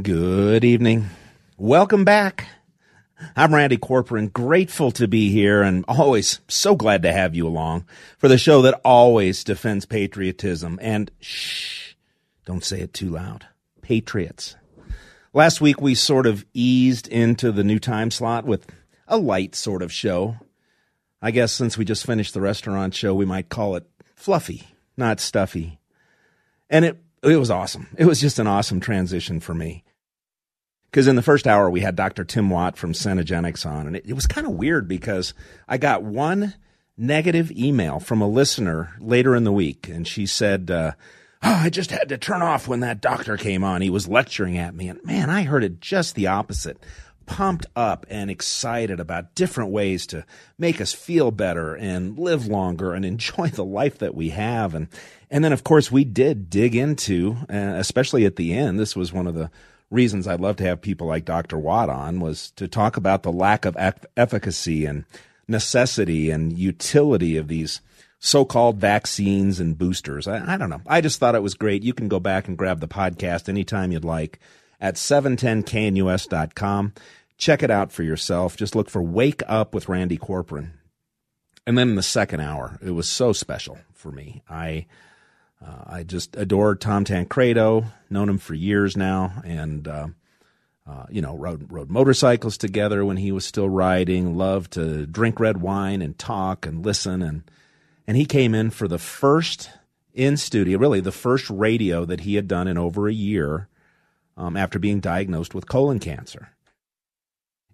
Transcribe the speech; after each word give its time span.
Good 0.00 0.64
evening. 0.64 1.10
Welcome 1.58 2.06
back. 2.06 2.46
I'm 3.36 3.54
Randy 3.54 3.76
Corporon, 3.76 4.32
grateful 4.32 4.90
to 4.92 5.06
be 5.06 5.30
here 5.30 5.60
and 5.60 5.84
always 5.86 6.40
so 6.48 6.74
glad 6.74 7.02
to 7.02 7.12
have 7.12 7.34
you 7.34 7.46
along 7.46 7.84
for 8.16 8.26
the 8.26 8.38
show 8.38 8.62
that 8.62 8.80
always 8.86 9.44
defends 9.44 9.84
patriotism 9.84 10.78
and 10.80 11.10
shh, 11.20 11.92
don't 12.46 12.64
say 12.64 12.80
it 12.80 12.94
too 12.94 13.10
loud. 13.10 13.46
Patriots. 13.82 14.56
Last 15.34 15.60
week 15.60 15.82
we 15.82 15.94
sort 15.94 16.26
of 16.26 16.46
eased 16.54 17.06
into 17.06 17.52
the 17.52 17.62
new 17.62 17.78
time 17.78 18.10
slot 18.10 18.46
with 18.46 18.66
a 19.06 19.18
light 19.18 19.54
sort 19.54 19.82
of 19.82 19.92
show. 19.92 20.36
I 21.20 21.32
guess 21.32 21.52
since 21.52 21.76
we 21.76 21.84
just 21.84 22.06
finished 22.06 22.32
the 22.32 22.40
restaurant 22.40 22.94
show, 22.94 23.14
we 23.14 23.26
might 23.26 23.50
call 23.50 23.76
it 23.76 23.86
fluffy, 24.14 24.68
not 24.96 25.20
stuffy. 25.20 25.80
And 26.70 26.86
it 26.86 26.96
it 27.22 27.36
was 27.36 27.50
awesome. 27.50 27.88
It 27.96 28.06
was 28.06 28.20
just 28.20 28.38
an 28.38 28.46
awesome 28.46 28.80
transition 28.80 29.40
for 29.40 29.54
me. 29.54 29.84
Because 30.90 31.06
in 31.06 31.16
the 31.16 31.22
first 31.22 31.46
hour, 31.46 31.70
we 31.70 31.80
had 31.80 31.96
Dr. 31.96 32.24
Tim 32.24 32.50
Watt 32.50 32.76
from 32.76 32.92
Cenegenics 32.92 33.64
on, 33.64 33.86
and 33.86 33.96
it, 33.96 34.04
it 34.06 34.12
was 34.12 34.26
kind 34.26 34.46
of 34.46 34.52
weird 34.52 34.88
because 34.88 35.32
I 35.66 35.78
got 35.78 36.02
one 36.02 36.54
negative 36.98 37.50
email 37.50 37.98
from 37.98 38.20
a 38.20 38.28
listener 38.28 38.94
later 39.00 39.34
in 39.34 39.44
the 39.44 39.52
week, 39.52 39.88
and 39.88 40.06
she 40.06 40.26
said, 40.26 40.70
uh, 40.70 40.92
oh, 41.42 41.60
I 41.64 41.70
just 41.70 41.90
had 41.90 42.10
to 42.10 42.18
turn 42.18 42.42
off 42.42 42.68
when 42.68 42.80
that 42.80 43.00
doctor 43.00 43.38
came 43.38 43.64
on. 43.64 43.80
He 43.80 43.88
was 43.88 44.06
lecturing 44.06 44.58
at 44.58 44.74
me, 44.74 44.88
and 44.88 45.02
man, 45.04 45.30
I 45.30 45.44
heard 45.44 45.64
it 45.64 45.80
just 45.80 46.14
the 46.14 46.26
opposite. 46.26 46.78
Pumped 47.26 47.66
up 47.76 48.06
and 48.08 48.30
excited 48.30 49.00
about 49.00 49.34
different 49.34 49.70
ways 49.70 50.06
to 50.08 50.24
make 50.58 50.80
us 50.80 50.92
feel 50.92 51.30
better 51.30 51.74
and 51.74 52.18
live 52.18 52.46
longer 52.46 52.94
and 52.94 53.04
enjoy 53.04 53.48
the 53.48 53.64
life 53.64 53.98
that 53.98 54.14
we 54.14 54.30
have. 54.30 54.74
And 54.74 54.88
and 55.30 55.42
then, 55.42 55.52
of 55.52 55.64
course, 55.64 55.90
we 55.90 56.04
did 56.04 56.50
dig 56.50 56.74
into, 56.74 57.36
uh, 57.48 57.74
especially 57.76 58.26
at 58.26 58.36
the 58.36 58.52
end. 58.52 58.78
This 58.78 58.94
was 58.94 59.14
one 59.14 59.26
of 59.26 59.34
the 59.34 59.50
reasons 59.90 60.26
I'd 60.26 60.40
love 60.40 60.56
to 60.56 60.64
have 60.64 60.82
people 60.82 61.06
like 61.06 61.24
Dr. 61.24 61.58
Watt 61.58 61.88
on 61.88 62.20
was 62.20 62.50
to 62.52 62.68
talk 62.68 62.96
about 62.96 63.22
the 63.22 63.32
lack 63.32 63.64
of 63.64 63.76
efficacy 64.16 64.84
and 64.84 65.04
necessity 65.48 66.30
and 66.30 66.58
utility 66.58 67.36
of 67.36 67.48
these 67.48 67.80
so-called 68.18 68.76
vaccines 68.76 69.58
and 69.58 69.76
boosters. 69.76 70.28
I, 70.28 70.54
I, 70.54 70.56
don't 70.56 70.70
know. 70.70 70.80
I 70.86 71.00
just 71.00 71.18
thought 71.18 71.34
it 71.34 71.42
was 71.42 71.54
great. 71.54 71.82
You 71.82 71.92
can 71.92 72.08
go 72.08 72.20
back 72.20 72.46
and 72.46 72.56
grab 72.56 72.80
the 72.80 72.88
podcast 72.88 73.48
anytime 73.48 73.90
you'd 73.90 74.04
like 74.04 74.38
at 74.82 74.96
710knus.com. 74.96 76.92
Check 77.38 77.62
it 77.62 77.70
out 77.70 77.92
for 77.92 78.02
yourself. 78.02 78.56
Just 78.56 78.74
look 78.74 78.90
for 78.90 79.00
Wake 79.00 79.42
Up 79.46 79.72
with 79.74 79.88
Randy 79.88 80.18
Corporon. 80.18 80.72
And 81.66 81.78
then 81.78 81.90
in 81.90 81.94
the 81.94 82.02
second 82.02 82.40
hour, 82.40 82.78
it 82.82 82.90
was 82.90 83.08
so 83.08 83.32
special 83.32 83.78
for 83.94 84.10
me. 84.10 84.42
I 84.50 84.86
uh, 85.64 85.84
I 85.86 86.02
just 86.02 86.36
adore 86.36 86.74
Tom 86.74 87.04
Tancredo, 87.04 87.84
known 88.10 88.28
him 88.28 88.38
for 88.38 88.54
years 88.54 88.96
now, 88.96 89.40
and 89.44 89.86
uh, 89.86 90.08
uh, 90.88 91.06
you 91.08 91.22
know 91.22 91.36
rode 91.36 91.70
rode 91.70 91.88
motorcycles 91.88 92.58
together 92.58 93.04
when 93.04 93.16
he 93.16 93.30
was 93.30 93.44
still 93.44 93.68
riding. 93.68 94.36
Loved 94.36 94.72
to 94.72 95.06
drink 95.06 95.38
red 95.38 95.60
wine 95.60 96.02
and 96.02 96.18
talk 96.18 96.66
and 96.66 96.84
listen, 96.84 97.22
and 97.22 97.48
and 98.08 98.16
he 98.16 98.24
came 98.24 98.56
in 98.56 98.70
for 98.70 98.88
the 98.88 98.98
first 98.98 99.70
in 100.12 100.36
studio, 100.36 100.78
really 100.78 101.00
the 101.00 101.12
first 101.12 101.48
radio 101.48 102.04
that 102.04 102.20
he 102.20 102.34
had 102.34 102.48
done 102.48 102.66
in 102.66 102.76
over 102.76 103.06
a 103.06 103.12
year 103.12 103.68
um, 104.36 104.56
after 104.56 104.78
being 104.78 105.00
diagnosed 105.00 105.54
with 105.54 105.68
colon 105.68 105.98
cancer. 105.98 106.50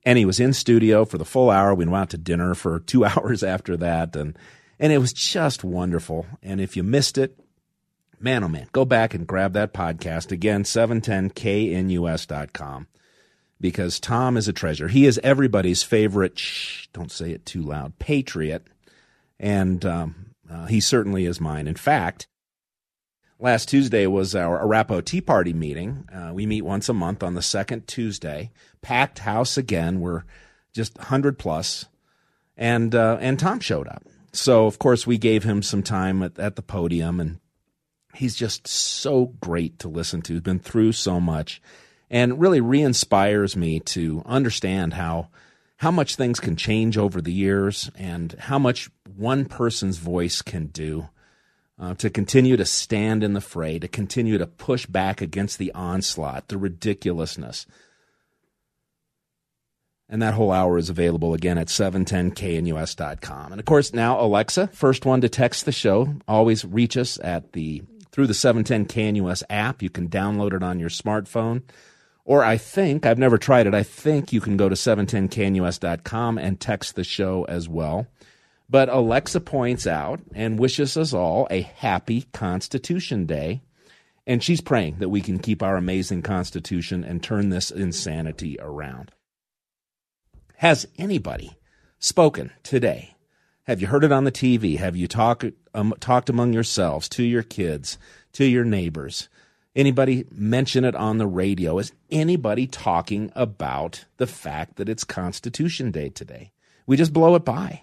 And 0.05 0.19
he 0.19 0.25
was 0.25 0.41
in 0.41 0.53
studio 0.53 1.05
for 1.05 1.19
the 1.19 1.25
full 1.25 1.51
hour. 1.51 1.75
We 1.75 1.85
went 1.85 1.97
out 1.97 2.11
to 2.11 2.19
dinner 2.19 2.55
for 2.55 2.79
two 2.87 3.05
hours 3.05 3.43
after 3.43 3.77
that, 3.79 4.15
and 4.17 4.39
and 4.79 4.93
it 4.93 4.99
was 4.99 5.13
just 5.13 5.65
wonderful. 5.65 6.27
And 6.43 6.61
if 6.61 6.77
you 6.77 6.85
missed 6.85 7.19
it, 7.19 7.37
man, 8.21 8.45
oh 8.45 8.49
man, 8.49 8.69
go 8.73 8.85
back 8.85 9.15
and 9.15 9.27
grab 9.27 9.55
that 9.55 9.73
podcast 9.73 10.31
again, 10.31 10.63
710knus.com, 10.63 12.87
because 13.61 13.99
Tom 13.99 14.37
is 14.37 14.47
a 14.47 14.53
treasure. 14.53 14.87
He 14.89 15.07
is 15.07 15.19
everybody's 15.25 15.83
favorite, 15.83 16.39
shh, 16.39 16.87
don't 16.93 17.11
say 17.11 17.33
it 17.33 17.45
too 17.45 17.63
loud, 17.63 17.99
patriot. 17.99 18.69
And 19.41 19.85
um, 19.85 20.29
uh, 20.51 20.67
he 20.67 20.81
certainly 20.81 21.27
is 21.27 21.41
mine. 21.41 21.67
In 21.67 21.77
fact, 21.77 22.29
last 23.39 23.69
Tuesday 23.69 24.07
was 24.07 24.35
our 24.35 24.61
Arapahoe 24.61 25.01
Tea 25.01 25.21
Party 25.21 25.53
meeting. 25.53 26.09
Uh, 26.13 26.33
we 26.33 26.47
meet 26.47 26.63
once 26.63 26.89
a 26.89 26.95
month 26.95 27.23
on 27.23 27.35
the 27.35 27.43
second 27.43 27.87
Tuesday. 27.87 28.51
Packed 28.83 29.21
house 29.21 29.57
again. 29.57 30.01
We're 30.01 30.25
just 30.73 30.97
100 30.99 31.39
plus. 31.39 31.87
And, 32.57 32.95
uh, 32.95 33.19
and 33.21 33.39
Tom 33.39 33.61
showed 33.61 33.89
up. 33.89 34.05
So, 34.33 34.67
of 34.67 34.79
course, 34.79 35.07
we 35.07 35.19
gave 35.19 35.45
him 35.45 35.63
some 35.63 35.83
time 35.83 36.23
at, 36.23 36.39
at 36.39 36.57
the 36.57 36.63
podium 36.63 37.21
and 37.21 37.41
he's 38.15 38.37
just 38.37 38.67
so 38.67 39.27
great 39.41 39.79
to 39.81 39.89
listen 39.89 40.23
to. 40.23 40.35
He's 40.35 40.43
been 40.43 40.59
through 40.59 40.93
so 40.93 41.21
much 41.21 41.63
and 42.11 42.41
really 42.41 42.61
re-inspires 42.61 43.57
me 43.57 43.81
to 43.81 44.23
understand 44.27 44.95
how 44.95 45.29
how 45.77 45.91
much 45.93 46.17
things 46.17 46.41
can 46.41 46.57
change 46.57 46.99
over 46.99 47.21
the 47.21 47.33
years 47.33 47.89
and 47.95 48.35
how 48.37 48.59
much 48.59 48.91
one 49.15 49.45
person's 49.45 49.99
voice 49.99 50.43
can 50.43 50.67
do 50.67 51.09
uh, 51.79 51.95
to 51.95 52.11
continue 52.11 52.57
to 52.57 52.65
stand 52.65 53.23
in 53.23 53.35
the 53.35 53.41
fray, 53.41 53.79
to 53.79 53.89
continue 53.89 54.39
to 54.39 54.47
push 54.47 54.87
back 54.87 55.21
against 55.21 55.59
the 55.59 55.73
onslaught, 55.73 56.49
the 56.49 56.59
ridiculousness. 56.59 57.67
And 60.09 60.23
that 60.23 60.35
whole 60.35 60.53
hour 60.53 60.79
is 60.79 60.89
available 60.89 61.35
again 61.35 61.59
at 61.59 61.69
710knus.com. 61.69 63.53
And 63.53 63.61
of 63.61 63.67
course, 63.67 63.93
now 63.93 64.21
Alexa, 64.21 64.69
first 64.69 65.05
one 65.05 65.21
to 65.21 65.29
text 65.29 65.67
the 65.67 65.73
show, 65.73 66.15
always 66.27 66.65
reach 66.65 66.97
us 66.97 67.19
at 67.21 67.53
the 67.53 67.83
through 68.11 68.27
the 68.27 68.35
710 68.35 68.87
KNUS 68.87 69.43
app. 69.51 69.83
You 69.83 69.91
can 69.91 70.09
download 70.09 70.55
it 70.55 70.63
on 70.63 70.81
your 70.81 70.89
smartphone. 70.89 71.63
Or 72.25 72.43
I 72.43 72.57
think, 72.57 73.07
I've 73.07 73.19
never 73.19 73.39
tried 73.39 73.67
it, 73.67 73.75
I 73.75 73.83
think 73.83 74.33
you 74.33 74.41
can 74.41 74.57
go 74.57 74.69
to 74.69 74.75
710knus.com 74.75 76.39
and 76.39 76.61
text 76.61 76.95
the 76.95 77.05
show 77.05 77.45
as 77.45 77.69
well. 77.69 78.07
But 78.71 78.89
Alexa 78.89 79.41
points 79.41 79.87
out 79.87 80.21
and 80.35 80.59
wishes 80.59 80.97
us 80.97 81.13
all 81.13 81.47
a 81.51 81.63
happy 81.63 82.23
Constitution 82.33 83.27
Day. 83.27 83.63
And 84.27 84.43
she's 84.43 84.61
praying 84.61 84.97
that 84.99 85.09
we 85.09 85.23
can 85.23 85.39
keep 85.39 85.63
our 85.63 85.77
amazing 85.77 86.23
Constitution 86.23 87.03
and 87.03 87.23
turn 87.23 87.49
this 87.49 87.71
insanity 87.71 88.59
around. 88.61 89.13
Has 90.57 90.87
anybody 90.99 91.57
spoken 91.99 92.53
today 92.63 93.17
have 93.69 93.83
you 93.83 93.87
heard 93.87 94.03
it 94.03 94.13
on 94.13 94.25
the 94.25 94.33
TV? 94.33 94.79
Have 94.79 94.97
you 94.97 95.07
talk, 95.07 95.45
um, 95.75 95.93
talked 96.01 96.31
among 96.31 96.55
yourselves, 96.55 97.07
to 97.11 97.23
your 97.23 97.43
kids, 97.43 97.99
to 98.33 98.47
your 98.47 98.65
neighbors? 98.65 99.29
Anybody 99.77 100.25
mention 100.31 100.87
it 100.87 100.95
on 100.95 101.19
the 101.19 101.27
radio? 101.27 101.79
Is 101.79 101.93
anybody 102.11 102.67
talking 102.67 103.31
about 103.35 104.07
the 104.17 104.27
fact 104.27 104.77
that 104.77 104.89
it's 104.89 105.05
Constitution 105.05 105.91
Day 105.91 106.09
today? 106.09 106.53
We 106.87 106.97
just 106.97 107.13
blow 107.13 107.35
it 107.35 107.45
by. 107.45 107.83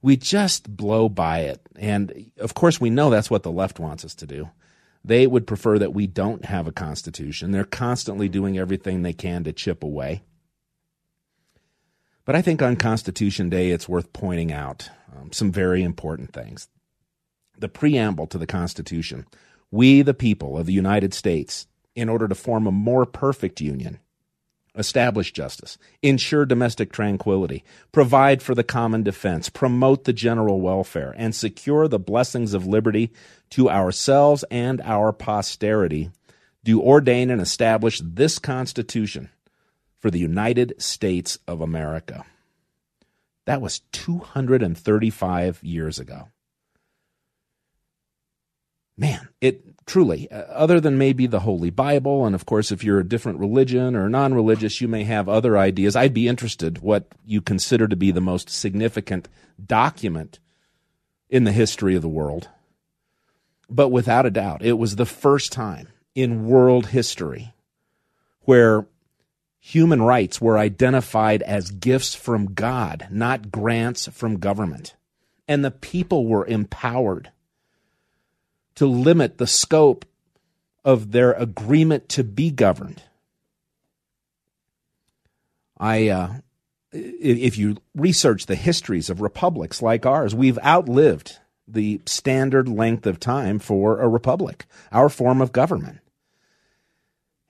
We 0.00 0.16
just 0.16 0.76
blow 0.76 1.08
by 1.08 1.40
it. 1.40 1.60
And 1.76 2.30
of 2.38 2.54
course, 2.54 2.80
we 2.80 2.90
know 2.90 3.10
that's 3.10 3.30
what 3.30 3.42
the 3.42 3.50
left 3.50 3.80
wants 3.80 4.04
us 4.04 4.14
to 4.16 4.26
do. 4.26 4.50
They 5.04 5.26
would 5.26 5.46
prefer 5.46 5.78
that 5.78 5.94
we 5.94 6.06
don't 6.06 6.44
have 6.44 6.66
a 6.66 6.72
constitution. 6.72 7.50
They're 7.50 7.64
constantly 7.64 8.28
doing 8.28 8.58
everything 8.58 9.02
they 9.02 9.12
can 9.12 9.44
to 9.44 9.52
chip 9.52 9.82
away. 9.82 10.22
But 12.24 12.36
I 12.36 12.42
think 12.42 12.60
on 12.60 12.76
Constitution 12.76 13.48
Day, 13.48 13.70
it's 13.70 13.88
worth 13.88 14.12
pointing 14.12 14.52
out 14.52 14.90
um, 15.16 15.32
some 15.32 15.50
very 15.50 15.82
important 15.82 16.32
things. 16.32 16.68
The 17.58 17.70
preamble 17.70 18.26
to 18.26 18.38
the 18.38 18.46
Constitution 18.46 19.26
We, 19.70 20.02
the 20.02 20.14
people 20.14 20.58
of 20.58 20.66
the 20.66 20.72
United 20.72 21.14
States, 21.14 21.66
in 21.94 22.08
order 22.08 22.28
to 22.28 22.34
form 22.34 22.66
a 22.66 22.72
more 22.72 23.06
perfect 23.06 23.60
union, 23.60 23.98
establish 24.74 25.32
justice, 25.32 25.78
ensure 26.02 26.44
domestic 26.46 26.92
tranquility, 26.92 27.64
provide 27.92 28.42
for 28.42 28.54
the 28.54 28.64
common 28.64 29.02
defense, 29.02 29.48
promote 29.48 30.04
the 30.04 30.12
general 30.12 30.60
welfare, 30.60 31.14
and 31.16 31.34
secure 31.34 31.88
the 31.88 31.98
blessings 31.98 32.54
of 32.54 32.66
liberty 32.66 33.10
to 33.50 33.70
ourselves 33.70 34.44
and 34.50 34.80
our 34.82 35.12
posterity, 35.12 36.10
do 36.64 36.80
ordain 36.80 37.30
and 37.30 37.40
establish 37.40 38.00
this 38.04 38.38
Constitution 38.38 39.30
for 39.98 40.10
the 40.10 40.18
United 40.18 40.74
States 40.80 41.38
of 41.46 41.60
America. 41.60 42.24
That 43.46 43.60
was 43.60 43.80
235 43.92 45.60
years 45.62 45.98
ago. 45.98 46.28
man, 48.98 49.28
it 49.40 49.62
truly, 49.88 50.30
uh, 50.30 50.42
other 50.42 50.80
than 50.80 50.98
maybe 50.98 51.26
the 51.26 51.40
Holy 51.40 51.70
Bible, 51.70 52.24
and 52.24 52.34
of 52.34 52.46
course, 52.46 52.70
if 52.70 52.84
you're 52.84 53.00
a 53.00 53.08
different 53.08 53.40
religion 53.40 53.96
or 53.96 54.08
non 54.08 54.34
religious, 54.34 54.80
you 54.80 54.86
may 54.86 55.04
have 55.04 55.28
other 55.28 55.58
ideas. 55.58 55.96
I'd 55.96 56.14
be 56.14 56.28
interested 56.28 56.78
what 56.78 57.06
you 57.26 57.40
consider 57.40 57.88
to 57.88 57.96
be 57.96 58.12
the 58.12 58.20
most 58.20 58.48
significant 58.50 59.28
document 59.64 60.38
in 61.28 61.44
the 61.44 61.52
history 61.52 61.96
of 61.96 62.02
the 62.02 62.08
world. 62.08 62.48
But 63.68 63.88
without 63.88 64.26
a 64.26 64.30
doubt, 64.30 64.62
it 64.62 64.74
was 64.74 64.96
the 64.96 65.06
first 65.06 65.52
time 65.52 65.88
in 66.14 66.46
world 66.46 66.86
history 66.86 67.54
where 68.42 68.86
human 69.58 70.00
rights 70.00 70.40
were 70.40 70.56
identified 70.56 71.42
as 71.42 71.70
gifts 71.70 72.14
from 72.14 72.54
God, 72.54 73.08
not 73.10 73.50
grants 73.50 74.08
from 74.08 74.38
government. 74.38 74.94
And 75.46 75.64
the 75.64 75.70
people 75.70 76.26
were 76.26 76.46
empowered 76.46 77.30
to 78.78 78.86
limit 78.86 79.38
the 79.38 79.46
scope 79.46 80.04
of 80.84 81.10
their 81.10 81.32
agreement 81.32 82.08
to 82.08 82.22
be 82.22 82.52
governed. 82.52 83.02
I, 85.76 86.08
uh, 86.08 86.34
if 86.92 87.58
you 87.58 87.78
research 87.96 88.46
the 88.46 88.54
histories 88.54 89.10
of 89.10 89.20
republics 89.20 89.82
like 89.82 90.06
ours, 90.06 90.32
we've 90.32 90.60
outlived 90.60 91.38
the 91.66 92.00
standard 92.06 92.68
length 92.68 93.04
of 93.04 93.18
time 93.18 93.58
for 93.58 94.00
a 94.00 94.08
republic, 94.08 94.64
our 94.92 95.08
form 95.08 95.40
of 95.40 95.50
government. 95.50 95.98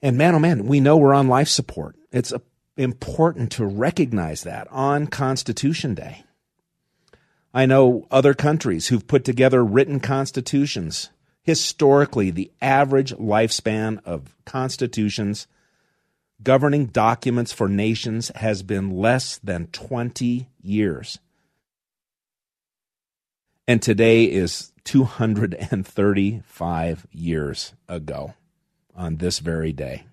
And 0.01 0.17
man, 0.17 0.35
oh 0.35 0.39
man, 0.39 0.65
we 0.65 0.81
know 0.81 0.97
we're 0.97 1.13
on 1.13 1.29
life 1.29 1.49
support. 1.49 1.95
It's 2.11 2.33
important 2.79 3.53
to 3.53 3.67
recognize 3.67 4.45
that 4.45 4.67
on 4.71 5.09
Constitution 5.09 5.95
Day. 5.95 6.25
I 7.53 7.67
know 7.67 8.07
other 8.11 8.33
countries 8.33 8.89
who've 8.89 9.07
put 9.07 9.25
together 9.25 9.63
written 9.63 10.01
constitutions. 10.01 11.11
Historically, 11.49 12.31
the 12.31 12.53
average 12.61 13.15
lifespan 13.15 14.05
of 14.05 14.37
constitutions 14.45 15.47
governing 16.43 16.85
documents 16.85 17.55
for 17.55 17.71
nations 17.71 18.31
has 18.35 18.63
been 18.63 18.91
less 18.91 19.39
than 19.39 19.69
20 19.69 20.47
years. 20.61 21.19
And 23.67 23.81
today 23.81 24.25
is 24.25 24.75
235 24.85 27.07
years 27.13 27.73
ago 27.89 28.35
on 28.95 29.17
this 29.17 29.39
very 29.39 29.73
day. 29.73 30.05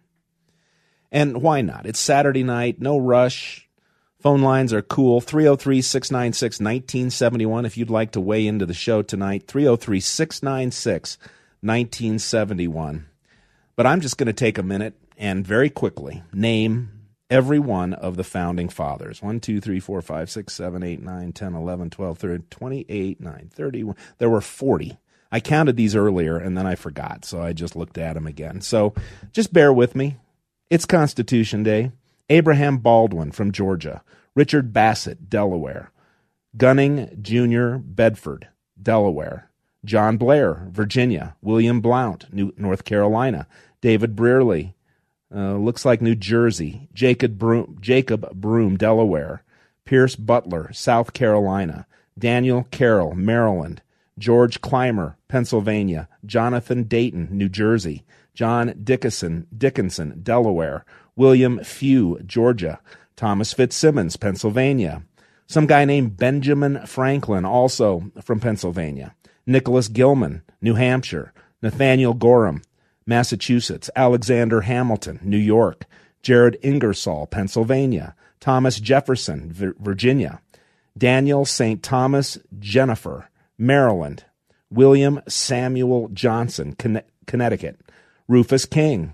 And 1.12 1.42
why 1.42 1.60
not? 1.60 1.86
It's 1.86 2.00
Saturday 2.00 2.44
night, 2.44 2.80
no 2.80 2.98
rush. 2.98 3.65
Phone 4.25 4.42
lines 4.42 4.74
are 4.74 4.81
cool 4.81 5.22
303 5.22 5.83
696 5.83 6.60
1971 6.60 7.63
if 7.63 7.77
you'd 7.77 7.92
like 7.92 8.10
to 8.13 8.19
weigh 8.19 8.48
into 8.48 8.66
the 8.66 8.74
show 8.74 9.04
tonight. 9.04 9.45
303 9.45 10.00
696 10.00 11.19
1971. 11.62 13.06
But 13.75 13.86
I'm 13.86 14.01
just 14.01 14.18
going 14.18 14.25
to 14.25 14.33
take 14.33 14.57
a 14.57 14.63
minute 14.63 14.95
and 15.16 15.45
very 15.45 15.69
quickly 15.69 16.24
name 16.33 16.89
every 17.30 17.60
one 17.60 17.94
of 17.94 18.18
the 18.18 18.24
founding 18.24 18.68
fathers 18.68 19.22
1, 19.22 19.42
2, 19.42 19.62
3, 19.62 19.80
4, 19.80 20.01
5, 20.01 20.31
6, 20.31 20.54
7, 20.56 20.81
8, 20.81 21.04
9, 21.04 21.31
10, 21.31 21.54
11, 21.54 21.89
12, 21.92 22.18
13, 22.18 22.48
28, 22.50 23.22
9, 23.22 23.51
31. 23.54 23.95
There 24.18 24.30
were 24.31 24.42
40. 24.42 24.98
I 25.31 25.39
counted 25.39 25.77
these 25.77 25.95
earlier 25.95 26.36
and 26.36 26.57
then 26.57 26.66
I 26.66 26.74
forgot, 26.74 27.25
so 27.25 27.44
I 27.44 27.54
just 27.54 27.75
looked 27.75 28.00
at 28.00 28.13
them 28.16 28.25
again. 28.25 28.62
So 28.62 28.95
just 29.33 29.54
bear 29.54 29.72
with 29.72 29.94
me. 29.94 30.18
It's 30.72 30.86
Constitution 30.86 31.62
Day. 31.62 31.92
Abraham 32.30 32.77
Baldwin 32.80 33.31
from 33.31 33.51
Georgia, 33.51 34.01
Richard 34.36 34.74
Bassett, 34.74 35.30
Delaware, 35.30 35.92
Gunning 36.57 37.18
Jr., 37.22 37.75
Bedford, 37.77 38.48
Delaware, 38.81 39.50
John 39.83 40.18
Blair, 40.18 40.68
Virginia, 40.72 41.36
William 41.42 41.81
Blount, 41.81 42.33
New- 42.33 42.54
North 42.57 42.83
Carolina, 42.83 43.48
David 43.81 44.16
Brearley, 44.16 44.74
uh, 45.33 45.56
looks 45.56 45.86
like 45.86 46.01
New 46.01 46.16
Jersey, 46.16 46.88
Jacob 46.94 47.38
Broom, 47.38 47.77
Jacob 47.81 48.31
Broom, 48.33 48.77
Delaware, 48.77 49.44
Pierce 49.86 50.16
Butler, 50.16 50.72
South 50.74 51.13
Carolina, 51.13 51.86
Daniel 52.18 52.68
Carroll, 52.72 53.13
Maryland, 53.13 53.81
George 54.18 54.62
Clymer, 54.62 55.18
Pennsylvania, 55.27 56.07
Jonathan 56.25 56.83
Dayton, 56.83 57.27
New 57.31 57.50
Jersey, 57.50 58.06
John 58.33 58.74
Dickinson, 58.83 59.48
Dickinson, 59.56 60.22
Delaware, 60.24 60.86
William 61.16 61.64
Few, 61.64 62.20
Georgia, 62.26 62.80
Thomas 63.16 63.54
FitzSimons, 63.54 64.20
Pennsylvania, 64.20 65.04
some 65.48 65.68
guy 65.68 65.86
named 65.86 66.18
Benjamin 66.18 66.86
Franklin, 66.86 67.46
also 67.46 68.12
from 68.22 68.40
Pennsylvania, 68.40 69.16
Nicholas 69.46 69.88
Gilman, 69.88 70.42
New 70.62 70.74
Hampshire, 70.74 71.34
Nathaniel 71.62 72.14
Gorham, 72.14 72.62
Massachusetts, 73.06 73.90
Alexander 73.96 74.62
Hamilton, 74.62 75.20
New 75.24 75.38
York, 75.38 75.86
Jared 76.22 76.58
Ingersoll, 76.64 77.28
Pennsylvania, 77.28 78.16
Thomas 78.40 78.80
Jefferson, 78.80 79.52
Virginia, 79.52 80.42
Daniel 80.98 81.46
St. 81.46 81.84
Thomas 81.84 82.38
Jenifer, 82.60 83.26
Maryland, 83.58 84.26
William 84.70 85.22
Samuel 85.28 86.10
Johnson, 86.10 86.76
Connecticut, 87.28 87.80
Rufus 88.28 88.66
King, 88.66 89.14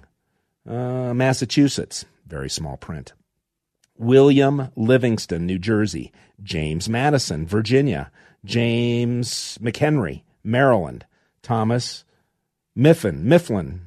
uh, 0.67 1.13
Massachusetts, 1.13 2.05
very 2.27 2.49
small 2.49 2.77
print. 2.77 3.13
William 3.97 4.69
Livingston, 4.75 5.45
New 5.45 5.59
Jersey, 5.59 6.11
James 6.41 6.89
Madison, 6.89 7.45
Virginia, 7.45 8.11
James 8.43 9.57
McHenry, 9.61 10.23
Maryland, 10.43 11.05
Thomas 11.43 12.03
Mifflin, 12.75 13.27
Mifflin. 13.27 13.81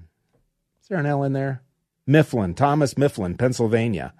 Is 0.82 0.88
there 0.88 0.98
an 0.98 1.06
L 1.06 1.22
in 1.24 1.32
there? 1.32 1.62
Mifflin, 2.06 2.54
Thomas 2.54 2.96
Mifflin, 2.98 3.36
Pennsylvania. 3.36 4.12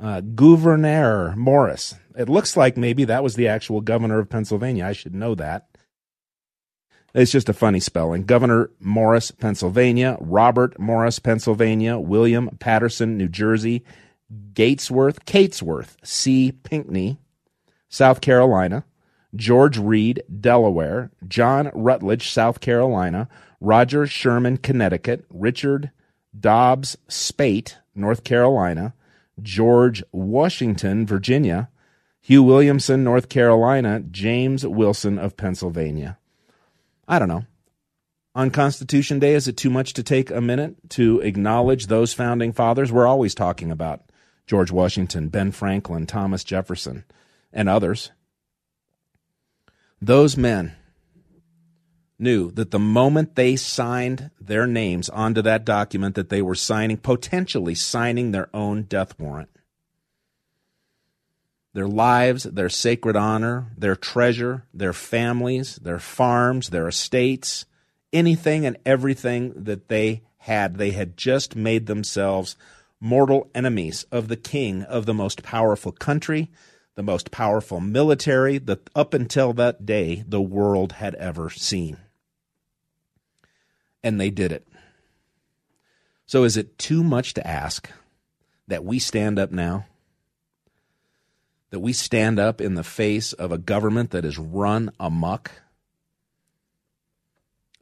Uh, 0.00 0.20
Gouverneur 0.20 1.34
Morris. 1.36 1.94
It 2.18 2.28
looks 2.28 2.56
like 2.56 2.76
maybe 2.76 3.04
that 3.04 3.22
was 3.22 3.34
the 3.34 3.48
actual 3.48 3.80
governor 3.80 4.18
of 4.18 4.28
Pennsylvania. 4.28 4.84
I 4.86 4.92
should 4.92 5.14
know 5.14 5.34
that. 5.36 5.68
It's 7.16 7.32
just 7.32 7.48
a 7.48 7.54
funny 7.54 7.80
spelling. 7.80 8.24
Governor 8.24 8.70
Morris, 8.78 9.30
Pennsylvania. 9.30 10.18
Robert 10.20 10.78
Morris, 10.78 11.18
Pennsylvania. 11.18 11.98
William 11.98 12.50
Paterson, 12.58 13.16
New 13.16 13.28
Jersey. 13.28 13.82
Gatesworth, 14.52 15.24
Catesworth, 15.24 15.96
C. 16.02 16.52
Pinckney, 16.52 17.18
South 17.88 18.20
Carolina. 18.20 18.84
George 19.34 19.78
Read, 19.78 20.22
Delaware, 20.40 21.10
John 21.26 21.70
Rutledge, 21.74 22.30
South 22.30 22.60
Carolina, 22.60 23.28
Roger 23.60 24.06
Sherman, 24.06 24.58
Connecticut, 24.58 25.24
Richard 25.30 25.90
Dobbs 26.38 26.96
Speight, 27.08 27.78
North 27.94 28.24
Carolina, 28.24 28.94
George 29.40 30.02
Washington, 30.12 31.06
Virginia, 31.06 31.70
Hugh 32.20 32.42
Williamson, 32.42 33.04
North 33.04 33.28
Carolina, 33.28 34.00
James 34.00 34.66
Wilson 34.66 35.18
of 35.18 35.36
Pennsylvania. 35.36 36.18
I 37.08 37.18
don't 37.18 37.28
know. 37.28 37.44
On 38.34 38.50
Constitution 38.50 39.18
Day, 39.18 39.34
is 39.34 39.48
it 39.48 39.56
too 39.56 39.70
much 39.70 39.94
to 39.94 40.02
take 40.02 40.30
a 40.30 40.40
minute 40.40 40.76
to 40.90 41.20
acknowledge 41.20 41.86
those 41.86 42.12
founding 42.12 42.52
fathers? 42.52 42.92
We're 42.92 43.06
always 43.06 43.34
talking 43.34 43.70
about 43.70 44.02
George 44.46 44.70
Washington, 44.70 45.28
Ben 45.28 45.52
Franklin, 45.52 46.06
Thomas 46.06 46.44
Jefferson, 46.44 47.04
and 47.52 47.68
others. 47.68 48.10
Those 50.02 50.36
men 50.36 50.74
knew 52.18 52.50
that 52.52 52.70
the 52.70 52.78
moment 52.78 53.34
they 53.34 53.56
signed 53.56 54.30
their 54.40 54.66
names 54.66 55.08
onto 55.08 55.42
that 55.42 55.64
document 55.64 56.14
that 56.14 56.28
they 56.28 56.42
were 56.42 56.54
signing 56.54 56.96
potentially 56.96 57.74
signing 57.74 58.30
their 58.32 58.48
own 58.54 58.82
death 58.82 59.18
warrant 59.18 59.48
their 61.76 61.86
lives 61.86 62.42
their 62.44 62.68
sacred 62.68 63.14
honor 63.14 63.66
their 63.76 63.94
treasure 63.94 64.64
their 64.72 64.92
families 64.92 65.76
their 65.76 65.98
farms 65.98 66.70
their 66.70 66.88
estates 66.88 67.66
anything 68.12 68.64
and 68.64 68.76
everything 68.84 69.52
that 69.54 69.88
they 69.88 70.22
had 70.38 70.76
they 70.76 70.90
had 70.90 71.16
just 71.16 71.54
made 71.54 71.86
themselves 71.86 72.56
mortal 72.98 73.50
enemies 73.54 74.04
of 74.10 74.28
the 74.28 74.36
king 74.36 74.82
of 74.84 75.06
the 75.06 75.14
most 75.14 75.42
powerful 75.42 75.92
country 75.92 76.50
the 76.96 77.02
most 77.02 77.30
powerful 77.30 77.78
military 77.78 78.58
that 78.58 78.90
up 78.94 79.14
until 79.14 79.52
that 79.52 79.86
day 79.86 80.24
the 80.26 80.40
world 80.40 80.92
had 80.92 81.14
ever 81.16 81.50
seen. 81.50 81.98
And 84.02 84.20
they 84.20 84.30
did 84.30 84.50
it. 84.50 84.66
So 86.24 86.42
is 86.42 86.56
it 86.56 86.78
too 86.78 87.04
much 87.04 87.34
to 87.34 87.46
ask 87.46 87.90
that 88.66 88.84
we 88.84 88.98
stand 88.98 89.38
up 89.38 89.52
now? 89.52 89.86
That 91.76 91.80
we 91.80 91.92
stand 91.92 92.38
up 92.38 92.62
in 92.62 92.72
the 92.72 92.82
face 92.82 93.34
of 93.34 93.52
a 93.52 93.58
government 93.58 94.10
that 94.12 94.24
is 94.24 94.38
run 94.38 94.90
amuck? 94.98 95.50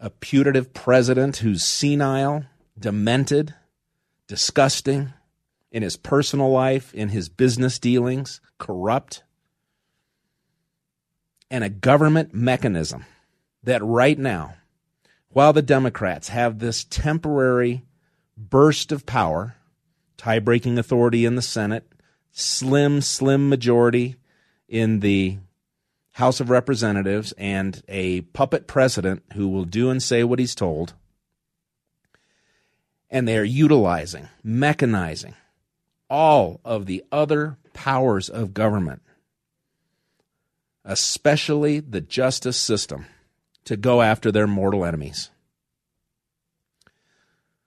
A 0.01 0.11
putative 0.11 0.75
president 0.75 1.37
who's 1.37 1.63
senile, 1.63 2.45
demented, 2.77 3.55
disgusting, 4.27 5.13
in 5.71 5.85
his 5.85 5.97
personal 5.97 6.51
life, 6.51 6.93
in 6.93 7.11
his 7.11 7.29
business 7.29 7.79
dealings, 7.79 8.41
corrupt, 8.59 9.23
and 11.49 11.63
a 11.63 11.69
government 11.69 12.35
mechanism 12.35 13.05
that 13.63 13.81
right 13.85 14.19
now 14.19 14.57
while 15.29 15.53
the 15.53 15.63
Democrats 15.63 16.31
have 16.31 16.59
this 16.59 16.83
temporary 16.83 17.85
burst 18.37 18.91
of 18.91 19.07
power, 19.07 19.55
tie 20.17 20.41
breaking 20.41 20.81
authority 20.81 21.25
in 21.25 21.37
the 21.37 21.43
Senate, 21.43 21.94
slim, 22.35 23.01
slim 23.01 23.49
majority 23.49 24.17
in 24.69 25.01
the 25.01 25.39
House 26.13 26.41
of 26.41 26.51
Representatives, 26.51 27.33
and 27.39 27.83
a 27.89 28.21
puppet 28.21 28.67
president 28.67 29.23
who 29.33 29.49
will 29.49 29.65
do 29.65 29.89
and 29.89 30.03
say 30.03 30.23
what 30.23 30.39
he's 30.39 30.55
told. 30.55 30.93
And 33.09 33.27
they 33.27 33.39
are 33.39 33.45
utilizing, 33.45 34.29
mechanizing 34.45 35.35
all 36.11 36.61
of 36.65 36.87
the 36.87 37.05
other 37.11 37.57
powers 37.73 38.29
of 38.29 38.55
government, 38.55 39.03
especially 40.85 41.81
the 41.81 42.01
justice 42.01 42.57
system, 42.57 43.07
to 43.65 43.77
go 43.77 44.03
after 44.03 44.31
their 44.31 44.47
mortal 44.47 44.85
enemies. 44.85 45.31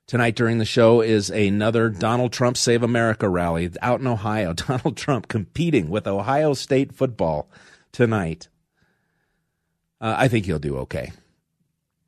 Tonight 0.08 0.38
during 0.38 0.58
the 0.58 0.64
show 0.64 1.02
is 1.02 1.30
another 1.30 1.90
Donald 1.90 2.32
Trump 2.32 2.56
Save 2.56 2.82
America 2.82 3.28
rally 3.28 3.70
out 3.82 4.00
in 4.00 4.08
Ohio. 4.08 4.54
Donald 4.54 4.96
Trump 4.96 5.28
competing 5.28 5.90
with 5.90 6.08
Ohio 6.08 6.54
State 6.54 6.94
football 6.94 7.50
tonight. 7.92 8.48
Uh, 10.00 10.16
I 10.18 10.30
think 10.30 10.46
he'll 10.46 10.60
do 10.60 10.78
okay. 10.78 11.12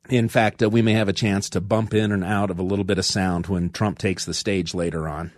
In 0.08 0.30
fact, 0.30 0.62
uh, 0.62 0.70
we 0.70 0.80
may 0.80 0.94
have 0.94 1.10
a 1.10 1.12
chance 1.12 1.50
to 1.50 1.60
bump 1.60 1.92
in 1.92 2.10
and 2.10 2.24
out 2.24 2.50
of 2.50 2.58
a 2.58 2.62
little 2.62 2.86
bit 2.86 2.96
of 2.96 3.04
sound 3.04 3.48
when 3.48 3.68
Trump 3.68 3.98
takes 3.98 4.24
the 4.24 4.32
stage 4.32 4.72
later 4.72 5.06
on. 5.06 5.30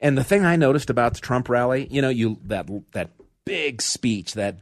And 0.00 0.16
the 0.16 0.24
thing 0.24 0.46
I 0.46 0.56
noticed 0.56 0.88
about 0.88 1.12
the 1.12 1.20
Trump 1.20 1.50
rally, 1.50 1.88
you 1.90 2.00
know, 2.00 2.08
you 2.08 2.38
that 2.44 2.70
that 2.92 3.10
big 3.44 3.82
speech, 3.82 4.32
that 4.32 4.60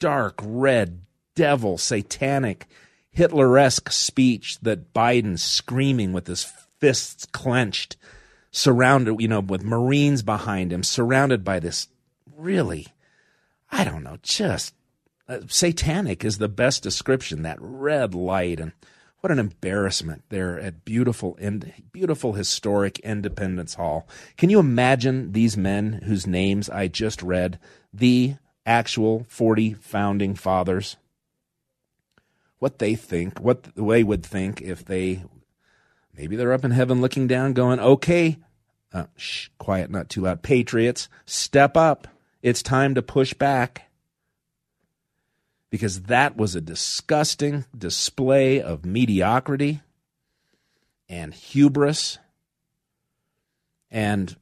dark 0.00 0.34
red 0.42 1.02
devil 1.36 1.78
satanic 1.78 2.66
Hitler-esque 3.12 3.92
speech 3.92 4.58
that 4.60 4.92
Biden's 4.92 5.42
screaming 5.42 6.12
with 6.12 6.26
his 6.26 6.42
fists 6.82 7.26
clenched, 7.26 7.96
surrounded, 8.50 9.20
you 9.20 9.28
know, 9.28 9.38
with 9.38 9.62
Marines 9.62 10.20
behind 10.20 10.72
him, 10.72 10.82
surrounded 10.82 11.44
by 11.44 11.60
this 11.60 11.86
really, 12.36 12.88
I 13.70 13.84
don't 13.84 14.02
know, 14.02 14.18
just 14.20 14.74
uh, 15.28 15.38
satanic 15.46 16.24
is 16.24 16.38
the 16.38 16.48
best 16.48 16.82
description. 16.82 17.42
That 17.42 17.58
red 17.60 18.16
light 18.16 18.58
and 18.58 18.72
what 19.20 19.30
an 19.30 19.38
embarrassment 19.38 20.24
there 20.28 20.58
at 20.58 20.84
beautiful, 20.84 21.38
beautiful 21.92 22.32
historic 22.32 22.98
Independence 22.98 23.74
Hall. 23.74 24.08
Can 24.36 24.50
you 24.50 24.58
imagine 24.58 25.30
these 25.30 25.56
men 25.56 26.00
whose 26.04 26.26
names 26.26 26.68
I 26.68 26.88
just 26.88 27.22
read, 27.22 27.60
the 27.94 28.34
actual 28.66 29.24
40 29.28 29.74
founding 29.74 30.34
fathers? 30.34 30.96
What 32.58 32.80
they 32.80 32.96
think, 32.96 33.38
what 33.38 33.68
they 33.76 34.02
would 34.02 34.26
think 34.26 34.60
if 34.60 34.84
they 34.84 35.22
Maybe 36.16 36.36
they're 36.36 36.52
up 36.52 36.64
in 36.64 36.70
heaven 36.70 37.00
looking 37.00 37.26
down, 37.26 37.54
going, 37.54 37.80
okay, 37.80 38.38
uh, 38.92 39.06
shh, 39.16 39.48
quiet, 39.58 39.90
not 39.90 40.08
too 40.08 40.22
loud. 40.22 40.42
Patriots, 40.42 41.08
step 41.24 41.76
up. 41.76 42.06
It's 42.42 42.62
time 42.62 42.94
to 42.94 43.02
push 43.02 43.32
back. 43.34 43.88
Because 45.70 46.02
that 46.02 46.36
was 46.36 46.54
a 46.54 46.60
disgusting 46.60 47.64
display 47.76 48.60
of 48.60 48.84
mediocrity 48.84 49.80
and 51.08 51.32
hubris 51.32 52.18
and 53.90 54.36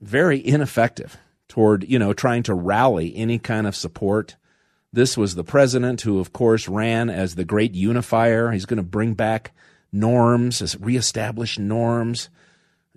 very 0.00 0.44
ineffective 0.44 1.16
toward, 1.46 1.84
you 1.84 1.98
know, 2.00 2.12
trying 2.12 2.42
to 2.44 2.54
rally 2.54 3.14
any 3.14 3.38
kind 3.38 3.68
of 3.68 3.76
support. 3.76 4.36
This 4.92 5.16
was 5.16 5.34
the 5.36 5.44
president 5.44 6.00
who, 6.00 6.18
of 6.18 6.32
course, 6.32 6.66
ran 6.68 7.10
as 7.10 7.36
the 7.36 7.44
great 7.44 7.74
unifier. 7.74 8.50
He's 8.50 8.66
going 8.66 8.78
to 8.78 8.82
bring 8.82 9.14
back 9.14 9.52
norms, 9.92 10.76
reestablish 10.80 11.58
norms, 11.58 12.28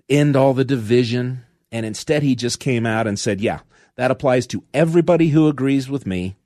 end 0.08 0.36
all 0.36 0.54
the 0.54 0.64
division. 0.64 1.44
And 1.70 1.84
instead, 1.84 2.22
he 2.22 2.34
just 2.34 2.60
came 2.60 2.86
out 2.86 3.06
and 3.06 3.18
said, 3.18 3.40
yeah, 3.40 3.60
that 3.96 4.10
applies 4.10 4.46
to 4.48 4.64
everybody 4.72 5.28
who 5.28 5.48
agrees 5.48 5.88
with 5.88 6.06
me. 6.06 6.36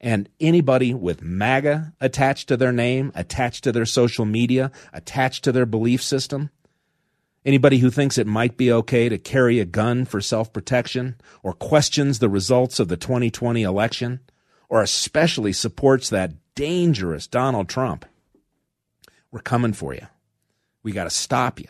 And 0.00 0.28
anybody 0.38 0.94
with 0.94 1.22
MAGA 1.22 1.94
attached 2.00 2.48
to 2.48 2.56
their 2.56 2.72
name, 2.72 3.10
attached 3.16 3.64
to 3.64 3.72
their 3.72 3.86
social 3.86 4.24
media, 4.24 4.70
attached 4.92 5.42
to 5.44 5.52
their 5.52 5.66
belief 5.66 6.02
system, 6.02 6.50
anybody 7.44 7.78
who 7.78 7.90
thinks 7.90 8.16
it 8.16 8.26
might 8.26 8.56
be 8.56 8.70
okay 8.70 9.08
to 9.08 9.18
carry 9.18 9.58
a 9.58 9.64
gun 9.64 10.04
for 10.04 10.20
self 10.20 10.52
protection, 10.52 11.16
or 11.42 11.52
questions 11.52 12.20
the 12.20 12.28
results 12.28 12.78
of 12.78 12.86
the 12.86 12.96
2020 12.96 13.62
election, 13.62 14.20
or 14.68 14.82
especially 14.82 15.52
supports 15.52 16.10
that 16.10 16.34
dangerous 16.54 17.26
Donald 17.26 17.68
Trump, 17.68 18.04
we're 19.30 19.40
coming 19.40 19.72
for 19.72 19.94
you. 19.94 20.06
We 20.82 20.92
got 20.92 21.04
to 21.04 21.10
stop 21.10 21.60
you. 21.60 21.68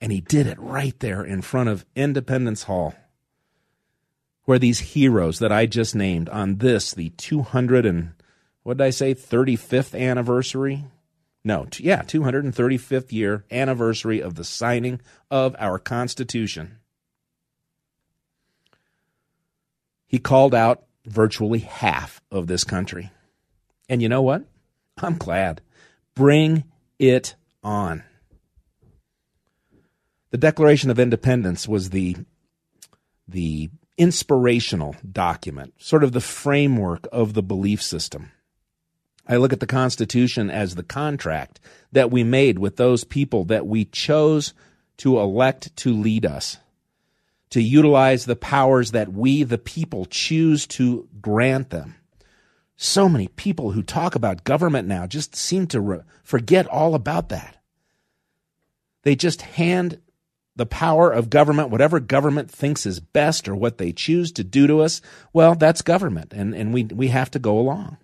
And 0.00 0.12
he 0.12 0.20
did 0.20 0.46
it 0.46 0.58
right 0.58 0.98
there 1.00 1.24
in 1.24 1.42
front 1.42 1.68
of 1.68 1.84
Independence 1.96 2.64
Hall, 2.64 2.94
where 4.44 4.58
these 4.58 4.78
heroes 4.78 5.38
that 5.40 5.52
I 5.52 5.66
just 5.66 5.94
named 5.94 6.28
on 6.28 6.58
this, 6.58 6.92
the 6.92 7.10
200 7.10 7.84
and 7.84 8.12
what 8.62 8.76
did 8.76 8.84
I 8.84 8.90
say, 8.90 9.14
35th 9.14 9.98
anniversary? 9.98 10.84
No, 11.42 11.64
t- 11.64 11.84
yeah, 11.84 12.02
235th 12.02 13.12
year 13.12 13.44
anniversary 13.50 14.20
of 14.20 14.34
the 14.34 14.44
signing 14.44 15.00
of 15.30 15.56
our 15.58 15.78
Constitution. 15.78 16.78
He 20.06 20.18
called 20.18 20.54
out 20.54 20.84
virtually 21.06 21.60
half 21.60 22.20
of 22.30 22.46
this 22.46 22.64
country. 22.64 23.10
And 23.88 24.02
you 24.02 24.08
know 24.08 24.22
what? 24.22 24.44
I'm 24.98 25.16
glad. 25.16 25.62
Bring 26.18 26.64
it 26.98 27.36
on. 27.62 28.02
The 30.32 30.36
Declaration 30.36 30.90
of 30.90 30.98
Independence 30.98 31.68
was 31.68 31.90
the, 31.90 32.16
the 33.28 33.70
inspirational 33.96 34.96
document, 35.12 35.74
sort 35.78 36.02
of 36.02 36.10
the 36.10 36.20
framework 36.20 37.06
of 37.12 37.34
the 37.34 37.42
belief 37.42 37.80
system. 37.80 38.32
I 39.28 39.36
look 39.36 39.52
at 39.52 39.60
the 39.60 39.66
Constitution 39.66 40.50
as 40.50 40.74
the 40.74 40.82
contract 40.82 41.60
that 41.92 42.10
we 42.10 42.24
made 42.24 42.58
with 42.58 42.78
those 42.78 43.04
people 43.04 43.44
that 43.44 43.68
we 43.68 43.84
chose 43.84 44.54
to 44.96 45.20
elect 45.20 45.76
to 45.76 45.92
lead 45.92 46.26
us, 46.26 46.56
to 47.50 47.62
utilize 47.62 48.24
the 48.24 48.34
powers 48.34 48.90
that 48.90 49.12
we, 49.12 49.44
the 49.44 49.56
people, 49.56 50.04
choose 50.04 50.66
to 50.66 51.08
grant 51.20 51.70
them 51.70 51.94
so 52.80 53.08
many 53.08 53.26
people 53.26 53.72
who 53.72 53.82
talk 53.82 54.14
about 54.14 54.44
government 54.44 54.86
now 54.86 55.04
just 55.04 55.34
seem 55.34 55.66
to 55.66 55.80
re- 55.80 56.00
forget 56.22 56.64
all 56.68 56.94
about 56.94 57.28
that. 57.28 57.56
They 59.02 59.16
just 59.16 59.42
hand 59.42 60.00
the 60.54 60.64
power 60.64 61.10
of 61.10 61.28
government, 61.28 61.70
whatever 61.70 61.98
government 61.98 62.50
thinks 62.50 62.86
is 62.86 63.00
best 63.00 63.48
or 63.48 63.56
what 63.56 63.78
they 63.78 63.90
choose 63.90 64.30
to 64.32 64.44
do 64.44 64.68
to 64.68 64.80
us, 64.80 65.00
well, 65.32 65.56
that's 65.56 65.82
government, 65.82 66.32
and, 66.32 66.54
and 66.54 66.72
we, 66.72 66.84
we 66.84 67.08
have 67.08 67.32
to 67.32 67.40
go 67.40 67.58
along. 67.58 67.96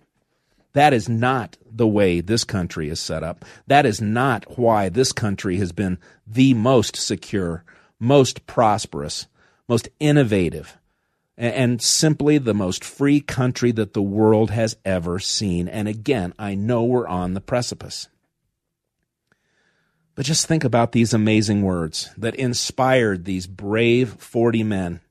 That 0.73 0.93
is 0.93 1.07
not 1.07 1.57
the 1.71 1.87
way 1.87 2.19
this 2.19 2.43
country 2.43 2.89
is 2.89 2.99
set 2.99 3.23
up. 3.23 3.45
That 3.67 3.85
is 3.85 4.01
not 4.01 4.57
why 4.57 4.89
this 4.89 5.13
country 5.13 5.55
has 5.57 5.71
been 5.71 5.99
the 6.27 6.53
most 6.53 6.97
secure, 6.97 7.63
most 7.97 8.45
prosperous, 8.45 9.27
most 9.69 9.87
innovative, 10.01 10.77
and 11.37 11.81
simply 11.81 12.37
the 12.37 12.53
most 12.53 12.83
free 12.83 13.19
country 13.19 13.71
that 13.73 13.93
the 13.93 14.01
world 14.01 14.51
has 14.51 14.77
ever 14.85 15.19
seen. 15.19 15.67
And 15.67 15.87
again, 15.87 16.33
I 16.39 16.55
know 16.55 16.83
we're 16.83 17.07
on 17.07 17.33
the 17.33 17.41
precipice. 17.41 18.07
But 20.15 20.25
just 20.25 20.47
think 20.47 20.63
about 20.63 20.93
these 20.93 21.13
amazing 21.13 21.61
words 21.61 22.09
that 22.17 22.35
inspired 22.35 23.25
these 23.25 23.47
brave 23.47 24.13
40 24.13 24.63
men 24.63 25.01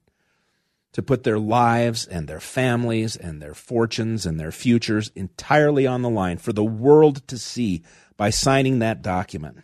to 0.93 1.03
put 1.03 1.25
their 1.25 1.39
lives 1.39 2.07
and 2.07 2.27
their 2.27 2.41
families 2.41 3.17
and 3.17 3.43
their 3.43 3.53
fortunes 3.53 4.25
and 4.25 4.41
their 4.41 4.53
futures 4.53 5.11
entirely 5.15 5.87
on 5.87 6.01
the 6.01 6.09
line 6.09 6.39
for 6.39 6.55
the 6.55 6.65
world 6.65 7.27
to 7.29 7.37
see 7.37 7.83
by 8.17 8.31
signing 8.31 8.79
that 8.79 9.03
document. 9.03 9.59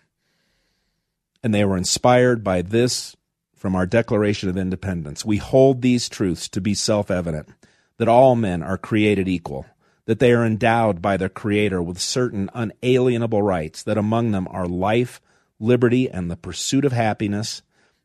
And 1.42 1.54
they 1.54 1.64
were 1.64 1.76
inspired 1.76 2.44
by 2.44 2.60
this 2.60 3.16
from 3.60 3.76
our 3.76 3.84
Declaration 3.84 4.48
of 4.48 4.56
Independence. 4.56 5.22
We 5.22 5.36
hold 5.36 5.82
these 5.82 6.08
truths 6.08 6.48
to 6.48 6.62
be 6.62 6.72
self 6.72 7.10
evident 7.10 7.50
that 7.98 8.08
all 8.08 8.34
men 8.34 8.62
are 8.62 8.78
created 8.78 9.28
equal, 9.28 9.66
that 10.06 10.18
they 10.18 10.32
are 10.32 10.46
endowed 10.46 11.02
by 11.02 11.18
their 11.18 11.28
Creator 11.28 11.82
with 11.82 12.00
certain 12.00 12.48
unalienable 12.54 13.42
rights, 13.42 13.82
that 13.82 13.98
among 13.98 14.30
them 14.30 14.48
are 14.50 14.66
life, 14.66 15.20
liberty, 15.58 16.08
and 16.08 16.30
the 16.30 16.38
pursuit 16.38 16.86
of 16.86 16.92
happiness, 16.92 17.60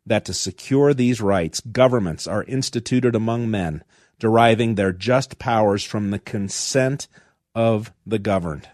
that 0.05 0.25
to 0.25 0.33
secure 0.33 0.93
these 0.93 1.21
rights, 1.21 1.61
governments 1.61 2.27
are 2.27 2.43
instituted 2.43 3.15
among 3.15 3.49
men, 3.49 3.81
deriving 4.19 4.75
their 4.75 4.91
just 4.91 5.39
powers 5.39 5.85
from 5.85 6.11
the 6.11 6.19
consent 6.19 7.07
of 7.55 7.93
the 8.05 8.19
governed. 8.19 8.67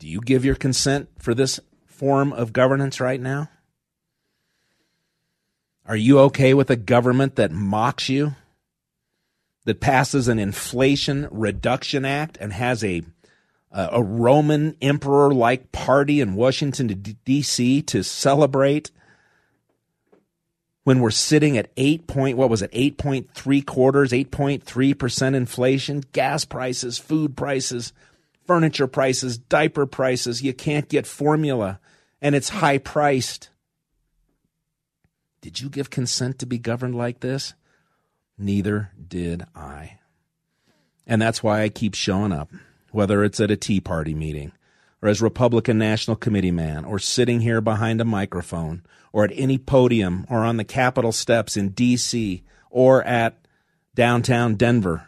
Do 0.00 0.08
you 0.08 0.20
give 0.20 0.44
your 0.44 0.56
consent 0.56 1.08
for 1.20 1.34
this 1.34 1.60
form 1.86 2.32
of 2.32 2.52
governance 2.52 3.00
right 3.00 3.20
now? 3.20 3.48
Are 5.88 5.96
you 5.96 6.20
okay 6.20 6.54
with 6.54 6.70
a 6.70 6.76
government 6.76 7.36
that 7.36 7.50
mocks 7.50 8.08
you? 8.08 8.36
That 9.64 9.80
passes 9.80 10.28
an 10.28 10.38
Inflation 10.38 11.28
Reduction 11.30 12.04
Act 12.04 12.38
and 12.40 12.52
has 12.52 12.84
a 12.84 13.02
a, 13.70 14.02
Roman 14.02 14.76
emperor 14.80 15.32
like 15.32 15.72
party 15.72 16.20
in 16.20 16.34
Washington, 16.34 16.86
D.C. 17.24 17.82
to 17.82 18.02
celebrate 18.02 18.90
when 20.84 21.00
we're 21.00 21.10
sitting 21.10 21.58
at 21.58 21.70
8 21.76 22.06
point, 22.06 22.38
what 22.38 22.48
was 22.48 22.62
it, 22.62 22.72
8.3 22.72 23.66
quarters, 23.66 24.10
8.3% 24.12 25.34
inflation, 25.34 26.02
gas 26.12 26.46
prices, 26.46 26.98
food 26.98 27.36
prices, 27.36 27.92
furniture 28.46 28.86
prices, 28.86 29.36
diaper 29.36 29.84
prices. 29.84 30.42
You 30.42 30.54
can't 30.54 30.88
get 30.88 31.06
formula 31.06 31.78
and 32.22 32.34
it's 32.34 32.48
high 32.48 32.78
priced. 32.78 33.50
Did 35.40 35.60
you 35.60 35.68
give 35.68 35.90
consent 35.90 36.38
to 36.38 36.46
be 36.46 36.58
governed 36.58 36.96
like 36.96 37.20
this? 37.20 37.54
Neither 38.36 38.90
did 39.08 39.44
I. 39.54 39.98
And 41.06 41.20
that's 41.22 41.42
why 41.42 41.62
I 41.62 41.68
keep 41.68 41.94
showing 41.94 42.32
up, 42.32 42.50
whether 42.90 43.24
it's 43.24 43.40
at 43.40 43.50
a 43.50 43.56
Tea 43.56 43.80
Party 43.80 44.14
meeting, 44.14 44.52
or 45.00 45.08
as 45.08 45.22
Republican 45.22 45.78
National 45.78 46.16
Committee 46.16 46.50
man, 46.50 46.84
or 46.84 46.98
sitting 46.98 47.40
here 47.40 47.60
behind 47.60 48.00
a 48.00 48.04
microphone, 48.04 48.82
or 49.12 49.24
at 49.24 49.32
any 49.34 49.58
podium, 49.58 50.26
or 50.28 50.44
on 50.44 50.56
the 50.56 50.64
Capitol 50.64 51.12
steps 51.12 51.56
in 51.56 51.70
D.C., 51.70 52.42
or 52.70 53.02
at 53.04 53.46
downtown 53.94 54.54
Denver, 54.54 55.06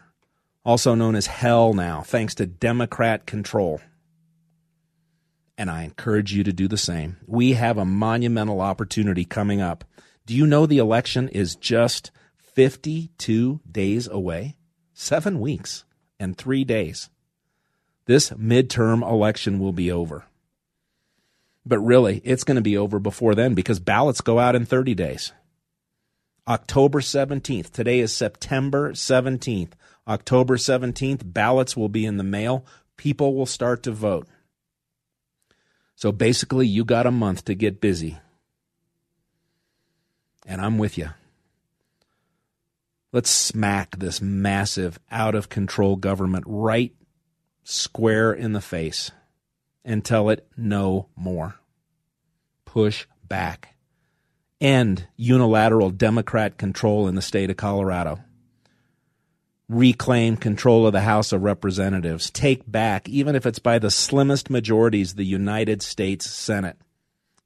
also 0.65 0.95
known 0.95 1.15
as 1.15 1.27
hell 1.27 1.73
now, 1.73 2.01
thanks 2.01 2.35
to 2.35 2.45
Democrat 2.45 3.25
control. 3.25 3.79
And 5.57 5.69
I 5.69 5.83
encourage 5.83 6.33
you 6.33 6.43
to 6.43 6.53
do 6.53 6.67
the 6.67 6.77
same. 6.77 7.17
We 7.27 7.53
have 7.53 7.77
a 7.77 7.85
monumental 7.85 8.61
opportunity 8.61 9.25
coming 9.25 9.61
up. 9.61 9.83
Do 10.25 10.35
you 10.35 10.45
know 10.45 10.65
the 10.65 10.77
election 10.77 11.29
is 11.29 11.55
just 11.55 12.11
52 12.37 13.61
days 13.69 14.07
away? 14.07 14.55
Seven 14.93 15.39
weeks 15.39 15.83
and 16.19 16.37
three 16.37 16.63
days. 16.63 17.09
This 18.05 18.29
midterm 18.31 19.01
election 19.07 19.59
will 19.59 19.73
be 19.73 19.91
over. 19.91 20.25
But 21.65 21.79
really, 21.79 22.21
it's 22.23 22.43
going 22.43 22.55
to 22.55 22.61
be 22.61 22.77
over 22.77 22.99
before 22.99 23.35
then 23.35 23.53
because 23.53 23.79
ballots 23.79 24.21
go 24.21 24.39
out 24.39 24.55
in 24.55 24.65
30 24.65 24.95
days. 24.95 25.31
October 26.47 27.01
17th. 27.01 27.69
Today 27.71 27.99
is 27.99 28.13
September 28.13 28.93
17th. 28.93 29.71
October 30.07 30.57
17th, 30.57 31.21
ballots 31.23 31.77
will 31.77 31.89
be 31.89 32.05
in 32.05 32.17
the 32.17 32.23
mail. 32.23 32.65
People 32.97 33.35
will 33.35 33.45
start 33.45 33.83
to 33.83 33.91
vote. 33.91 34.27
So 35.95 36.11
basically, 36.11 36.65
you 36.65 36.83
got 36.83 37.05
a 37.05 37.11
month 37.11 37.45
to 37.45 37.53
get 37.53 37.79
busy. 37.79 38.17
And 40.45 40.61
I'm 40.61 40.77
with 40.77 40.97
you. 40.97 41.09
Let's 43.13 43.29
smack 43.29 43.97
this 43.97 44.21
massive, 44.21 44.99
out 45.11 45.35
of 45.35 45.49
control 45.49 45.97
government 45.97 46.45
right 46.47 46.93
square 47.63 48.31
in 48.31 48.53
the 48.53 48.61
face 48.61 49.11
and 49.83 50.03
tell 50.03 50.29
it 50.29 50.47
no 50.55 51.07
more. 51.15 51.55
Push 52.65 53.05
back. 53.27 53.75
End 54.59 55.07
unilateral 55.17 55.89
Democrat 55.89 56.57
control 56.57 57.07
in 57.07 57.15
the 57.15 57.21
state 57.21 57.49
of 57.49 57.57
Colorado. 57.57 58.19
Reclaim 59.67 60.37
control 60.37 60.85
of 60.85 60.93
the 60.93 61.01
House 61.01 61.31
of 61.31 61.41
Representatives. 61.41 62.29
Take 62.29 62.69
back, 62.69 63.09
even 63.09 63.35
if 63.35 63.45
it's 63.45 63.59
by 63.59 63.79
the 63.79 63.89
slimmest 63.89 64.49
majorities, 64.49 65.15
the 65.15 65.25
United 65.25 65.81
States 65.81 66.29
Senate. 66.29 66.77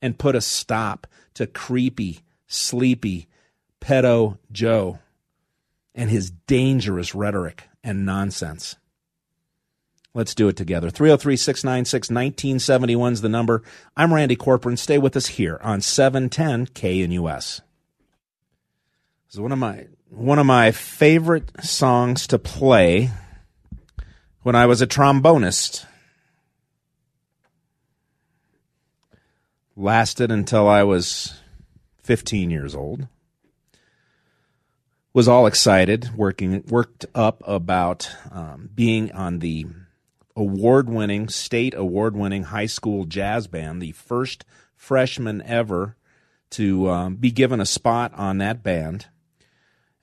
And 0.01 0.17
put 0.17 0.35
a 0.35 0.41
stop 0.41 1.07
to 1.35 1.47
creepy, 1.47 2.21
sleepy, 2.55 3.27
pedo 3.81 4.38
Joe 4.51 5.00
and 5.95 6.09
his 6.09 6.29
dangerous 6.29 7.15
rhetoric 7.15 7.69
and 7.83 8.05
nonsense. 8.05 8.75
Let's 10.13 10.35
do 10.35 10.47
it 10.47 10.55
together. 10.55 10.89
303 10.89 11.35
696 11.35 12.09
1971 12.09 13.13
is 13.13 13.21
the 13.21 13.29
number. 13.29 13.63
I'm 13.97 14.13
Randy 14.13 14.35
Corporon. 14.35 14.77
Stay 14.77 14.97
with 14.97 15.17
us 15.17 15.27
here 15.27 15.59
on 15.62 15.81
710 15.81 16.67
KNUS. 16.67 17.62
This 19.27 19.33
is 19.33 19.39
one 19.39 19.51
of 19.51 19.59
my 19.59 19.88
one 20.10 20.39
of 20.39 20.45
my 20.45 20.71
favorite 20.71 21.51
songs 21.65 22.27
to 22.27 22.39
play 22.39 23.12
when 24.43 24.56
I 24.56 24.65
was 24.65 24.82
a 24.82 24.88
trombonist. 24.88 25.86
Lasted 29.75 30.32
until 30.32 30.69
I 30.69 30.84
was 30.84 31.34
15 32.06 32.52
years 32.52 32.76
old 32.76 33.08
was 35.12 35.28
all 35.28 35.48
excited, 35.48 36.12
working 36.15 36.63
worked 36.68 37.06
up 37.15 37.41
about 37.48 38.12
um, 38.32 38.70
being 38.76 39.12
on 39.12 39.39
the 39.39 39.65
award-winning 40.36 41.30
state 41.30 41.74
award-winning 41.74 42.44
high 42.44 42.65
school 42.68 43.06
jazz 43.06 43.48
band, 43.48 43.82
the 43.82 43.94
first 43.94 44.46
freshman 44.76 45.41
ever 45.41 45.96
to 46.52 46.89
um, 46.89 47.15
be 47.15 47.32
given 47.32 47.60
a 47.60 47.65
spot 47.65 48.13
on 48.13 48.38
that 48.38 48.62
band. 48.62 49.08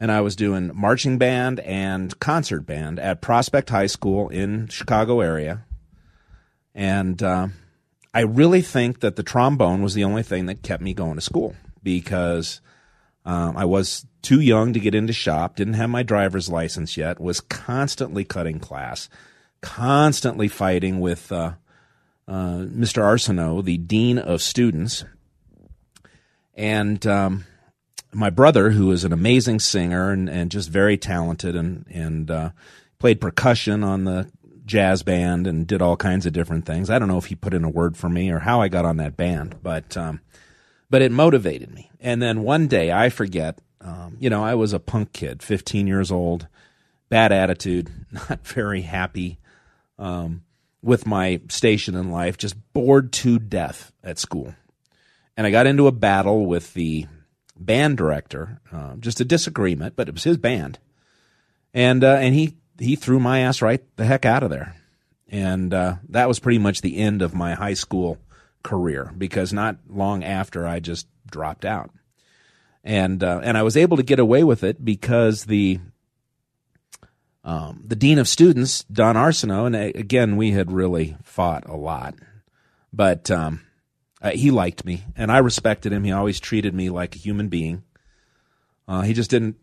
And 0.00 0.10
I 0.10 0.22
was 0.22 0.34
doing 0.34 0.72
marching 0.74 1.18
band 1.18 1.60
and 1.60 2.18
concert 2.18 2.62
band 2.62 2.98
at 2.98 3.20
Prospect 3.20 3.70
High 3.70 3.86
School 3.86 4.28
in 4.28 4.66
Chicago 4.66 5.20
area, 5.20 5.66
and 6.74 7.22
uh, 7.22 7.46
I 8.12 8.22
really 8.22 8.62
think 8.62 9.00
that 9.00 9.14
the 9.14 9.22
trombone 9.22 9.82
was 9.82 9.94
the 9.94 10.02
only 10.02 10.24
thing 10.24 10.46
that 10.46 10.62
kept 10.62 10.82
me 10.82 10.94
going 10.94 11.14
to 11.14 11.20
school 11.20 11.54
because 11.82 12.60
um, 13.24 13.56
I 13.56 13.64
was 13.64 14.06
too 14.22 14.40
young 14.40 14.72
to 14.72 14.80
get 14.80 14.94
into 14.94 15.12
shop, 15.12 15.56
didn't 15.56 15.74
have 15.74 15.90
my 15.90 16.02
driver's 16.02 16.48
license 16.48 16.96
yet, 16.96 17.20
was 17.20 17.40
constantly 17.40 18.24
cutting 18.24 18.58
class, 18.58 19.08
constantly 19.60 20.48
fighting 20.48 21.00
with 21.00 21.30
uh, 21.32 21.52
uh, 22.28 22.66
Mr. 22.68 23.02
Arsenault, 23.02 23.64
the 23.64 23.78
dean 23.78 24.18
of 24.18 24.42
students, 24.42 25.04
and 26.54 27.06
um, 27.06 27.44
my 28.12 28.30
brother, 28.30 28.70
who 28.70 28.90
is 28.92 29.04
an 29.04 29.12
amazing 29.12 29.58
singer 29.58 30.10
and, 30.10 30.28
and 30.28 30.50
just 30.50 30.68
very 30.68 30.96
talented, 30.96 31.56
and 31.56 31.86
and 31.90 32.30
uh, 32.30 32.50
played 32.98 33.20
percussion 33.20 33.82
on 33.82 34.04
the 34.04 34.30
jazz 34.64 35.02
band 35.02 35.46
and 35.46 35.66
did 35.66 35.82
all 35.82 35.96
kinds 35.96 36.26
of 36.26 36.32
different 36.32 36.64
things. 36.66 36.90
I 36.90 36.98
don't 36.98 37.08
know 37.08 37.18
if 37.18 37.26
he 37.26 37.34
put 37.34 37.54
in 37.54 37.64
a 37.64 37.70
word 37.70 37.96
for 37.96 38.08
me 38.08 38.30
or 38.30 38.40
how 38.40 38.60
I 38.60 38.68
got 38.68 38.84
on 38.84 38.98
that 38.98 39.16
band, 39.16 39.56
but 39.62 39.96
um, 39.96 40.20
but 40.92 41.00
it 41.00 41.10
motivated 41.10 41.74
me. 41.74 41.90
And 42.00 42.20
then 42.20 42.42
one 42.42 42.66
day, 42.66 42.92
I 42.92 43.08
forget, 43.08 43.58
um, 43.80 44.18
you 44.20 44.28
know, 44.28 44.44
I 44.44 44.54
was 44.54 44.74
a 44.74 44.78
punk 44.78 45.14
kid, 45.14 45.42
15 45.42 45.86
years 45.86 46.12
old, 46.12 46.46
bad 47.08 47.32
attitude, 47.32 47.90
not 48.12 48.46
very 48.46 48.82
happy 48.82 49.38
um, 49.98 50.42
with 50.82 51.06
my 51.06 51.40
station 51.48 51.94
in 51.94 52.10
life, 52.10 52.36
just 52.36 52.56
bored 52.74 53.10
to 53.14 53.38
death 53.38 53.90
at 54.04 54.18
school. 54.18 54.54
And 55.34 55.46
I 55.46 55.50
got 55.50 55.66
into 55.66 55.86
a 55.86 55.92
battle 55.92 56.44
with 56.44 56.74
the 56.74 57.06
band 57.56 57.96
director, 57.96 58.60
uh, 58.70 58.96
just 58.96 59.18
a 59.22 59.24
disagreement, 59.24 59.96
but 59.96 60.10
it 60.10 60.14
was 60.14 60.24
his 60.24 60.36
band. 60.36 60.78
And, 61.72 62.04
uh, 62.04 62.16
and 62.16 62.34
he, 62.34 62.58
he 62.78 62.96
threw 62.96 63.18
my 63.18 63.38
ass 63.38 63.62
right 63.62 63.82
the 63.96 64.04
heck 64.04 64.26
out 64.26 64.42
of 64.42 64.50
there. 64.50 64.76
And 65.26 65.72
uh, 65.72 65.94
that 66.10 66.28
was 66.28 66.38
pretty 66.38 66.58
much 66.58 66.82
the 66.82 66.98
end 66.98 67.22
of 67.22 67.34
my 67.34 67.54
high 67.54 67.72
school 67.72 68.18
career 68.62 69.12
because 69.16 69.52
not 69.52 69.76
long 69.88 70.24
after 70.24 70.66
I 70.66 70.80
just 70.80 71.06
dropped 71.30 71.64
out, 71.64 71.90
and 72.84 73.22
uh, 73.22 73.40
and 73.42 73.56
I 73.56 73.62
was 73.62 73.76
able 73.76 73.96
to 73.96 74.02
get 74.02 74.18
away 74.18 74.44
with 74.44 74.64
it 74.64 74.84
because 74.84 75.44
the 75.44 75.80
um, 77.44 77.84
the 77.86 77.96
dean 77.96 78.18
of 78.18 78.28
students, 78.28 78.84
Don 78.84 79.16
Arsenault, 79.16 79.66
and 79.66 79.76
uh, 79.76 79.98
again 79.98 80.36
we 80.36 80.52
had 80.52 80.70
really 80.70 81.16
fought 81.22 81.68
a 81.68 81.76
lot, 81.76 82.14
but 82.92 83.30
um, 83.30 83.60
uh, 84.20 84.30
he 84.30 84.50
liked 84.50 84.84
me 84.84 85.04
and 85.16 85.30
I 85.30 85.38
respected 85.38 85.92
him. 85.92 86.04
He 86.04 86.12
always 86.12 86.40
treated 86.40 86.74
me 86.74 86.90
like 86.90 87.16
a 87.16 87.18
human 87.18 87.48
being. 87.48 87.82
Uh, 88.86 89.02
he 89.02 89.12
just 89.12 89.30
didn't 89.30 89.56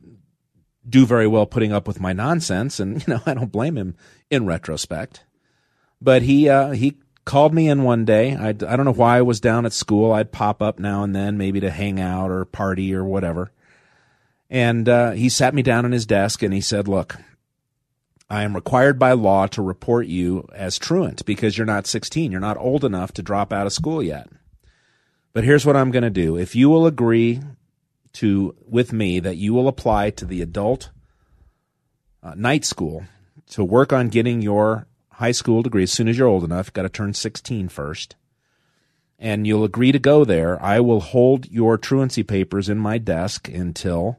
do 0.88 1.06
very 1.06 1.28
well 1.28 1.46
putting 1.46 1.72
up 1.72 1.88
with 1.88 2.00
my 2.00 2.14
nonsense, 2.14 2.80
and 2.80 3.02
you 3.08 3.14
know 3.14 3.22
I 3.26 3.34
don't 3.34 3.52
blame 3.52 3.78
him 3.78 3.96
in 4.30 4.46
retrospect. 4.46 5.24
But 6.02 6.22
he 6.24 6.50
uh, 6.50 6.72
he 6.72 6.98
called 7.30 7.54
me 7.54 7.70
in 7.70 7.84
one 7.84 8.06
day. 8.06 8.36
I, 8.36 8.48
I 8.48 8.54
don't 8.54 8.86
know 8.86 8.92
why 8.92 9.20
I 9.20 9.22
was 9.22 9.40
down 9.40 9.68
at 9.68 9.72
school. 9.72 10.12
I'd 10.12 10.32
pop 10.32 10.64
up 10.64 10.80
now 10.80 11.04
and 11.04 11.16
then, 11.16 11.38
maybe 11.38 11.60
to 11.60 11.70
hang 11.70 12.00
out 12.00 12.32
or 12.32 12.44
party 12.44 12.92
or 12.92 13.06
whatever. 13.06 13.52
And 14.50 14.90
uh, 14.90 15.12
he 15.12 15.30
sat 15.30 15.54
me 15.54 15.62
down 15.62 15.86
in 15.86 15.92
his 15.92 16.08
desk 16.08 16.42
and 16.42 16.52
he 16.52 16.60
said, 16.60 16.88
Look, 16.88 17.18
I 18.32 18.42
am 18.42 18.56
required 18.56 18.98
by 18.98 19.12
law 19.12 19.46
to 19.46 19.62
report 19.62 20.08
you 20.08 20.48
as 20.56 20.80
truant 20.80 21.24
because 21.24 21.56
you're 21.56 21.68
not 21.68 21.86
16. 21.86 22.32
You're 22.32 22.42
not 22.42 22.58
old 22.58 22.84
enough 22.84 23.14
to 23.14 23.22
drop 23.22 23.54
out 23.54 23.68
of 23.68 23.74
school 23.74 24.02
yet. 24.02 24.28
But 25.32 25.44
here's 25.44 25.68
what 25.68 25.78
I'm 25.78 25.92
going 25.92 26.02
to 26.02 26.10
do. 26.10 26.36
If 26.36 26.56
you 26.56 26.68
will 26.68 26.88
agree 26.88 27.42
to 28.14 28.56
with 28.68 28.92
me 28.92 29.20
that 29.20 29.38
you 29.38 29.54
will 29.54 29.68
apply 29.68 30.10
to 30.10 30.26
the 30.26 30.42
adult 30.42 30.90
uh, 32.24 32.34
night 32.34 32.66
school 32.66 33.04
to 33.52 33.64
work 33.64 33.94
on 33.94 34.10
getting 34.10 34.42
your 34.42 34.88
high 35.20 35.32
school 35.32 35.62
degree 35.62 35.84
as 35.84 35.92
soon 35.92 36.08
as 36.08 36.18
you're 36.18 36.30
old 36.30 36.46
enough. 36.46 36.72
Got 36.72 36.84
to 36.84 36.90
turn 36.90 37.14
16 37.14 37.68
first. 37.68 38.16
And 39.20 39.46
you'll 39.46 39.66
agree 39.66 39.92
to 39.92 40.00
go 40.00 40.24
there. 40.24 40.62
I 40.64 40.80
will 40.80 41.02
hold 41.02 41.52
your 41.52 41.78
truancy 41.78 42.24
papers 42.24 42.70
in 42.70 42.78
my 42.78 42.98
desk 42.98 43.50
until 43.50 44.18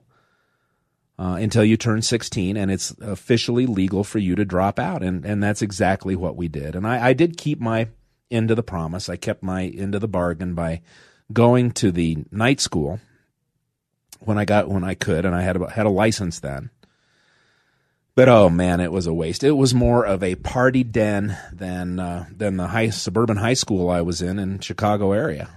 uh, 1.18 1.36
until 1.40 1.64
you 1.64 1.76
turn 1.76 2.00
16 2.00 2.56
and 2.56 2.70
it's 2.70 2.92
officially 3.00 3.66
legal 3.66 4.04
for 4.04 4.18
you 4.18 4.34
to 4.34 4.44
drop 4.44 4.78
out. 4.78 5.02
And, 5.02 5.24
and 5.24 5.42
that's 5.42 5.60
exactly 5.62 6.16
what 6.16 6.36
we 6.36 6.48
did. 6.48 6.74
And 6.74 6.86
I, 6.86 7.08
I 7.08 7.12
did 7.12 7.36
keep 7.36 7.60
my 7.60 7.88
end 8.30 8.50
of 8.50 8.56
the 8.56 8.62
promise. 8.62 9.08
I 9.08 9.16
kept 9.16 9.42
my 9.42 9.66
end 9.66 9.94
of 9.94 10.00
the 10.00 10.08
bargain 10.08 10.54
by 10.54 10.80
going 11.32 11.72
to 11.72 11.92
the 11.92 12.24
night 12.30 12.60
school 12.60 13.00
when 14.20 14.38
I 14.38 14.46
got, 14.46 14.68
when 14.68 14.84
I 14.84 14.94
could. 14.94 15.26
And 15.26 15.34
I 15.34 15.42
had, 15.42 15.56
a, 15.56 15.70
had 15.70 15.84
a 15.84 15.90
license 15.90 16.40
then. 16.40 16.70
But 18.14 18.28
oh 18.28 18.50
man, 18.50 18.80
it 18.80 18.92
was 18.92 19.06
a 19.06 19.14
waste. 19.14 19.44
It 19.44 19.52
was 19.52 19.72
more 19.72 20.04
of 20.04 20.22
a 20.22 20.34
party 20.34 20.84
den 20.84 21.38
than 21.52 21.98
uh, 21.98 22.26
than 22.30 22.56
the 22.56 22.68
high 22.68 22.90
suburban 22.90 23.36
high 23.36 23.54
school 23.54 23.88
I 23.88 24.02
was 24.02 24.20
in 24.20 24.38
in 24.38 24.60
Chicago 24.60 25.12
area. 25.12 25.48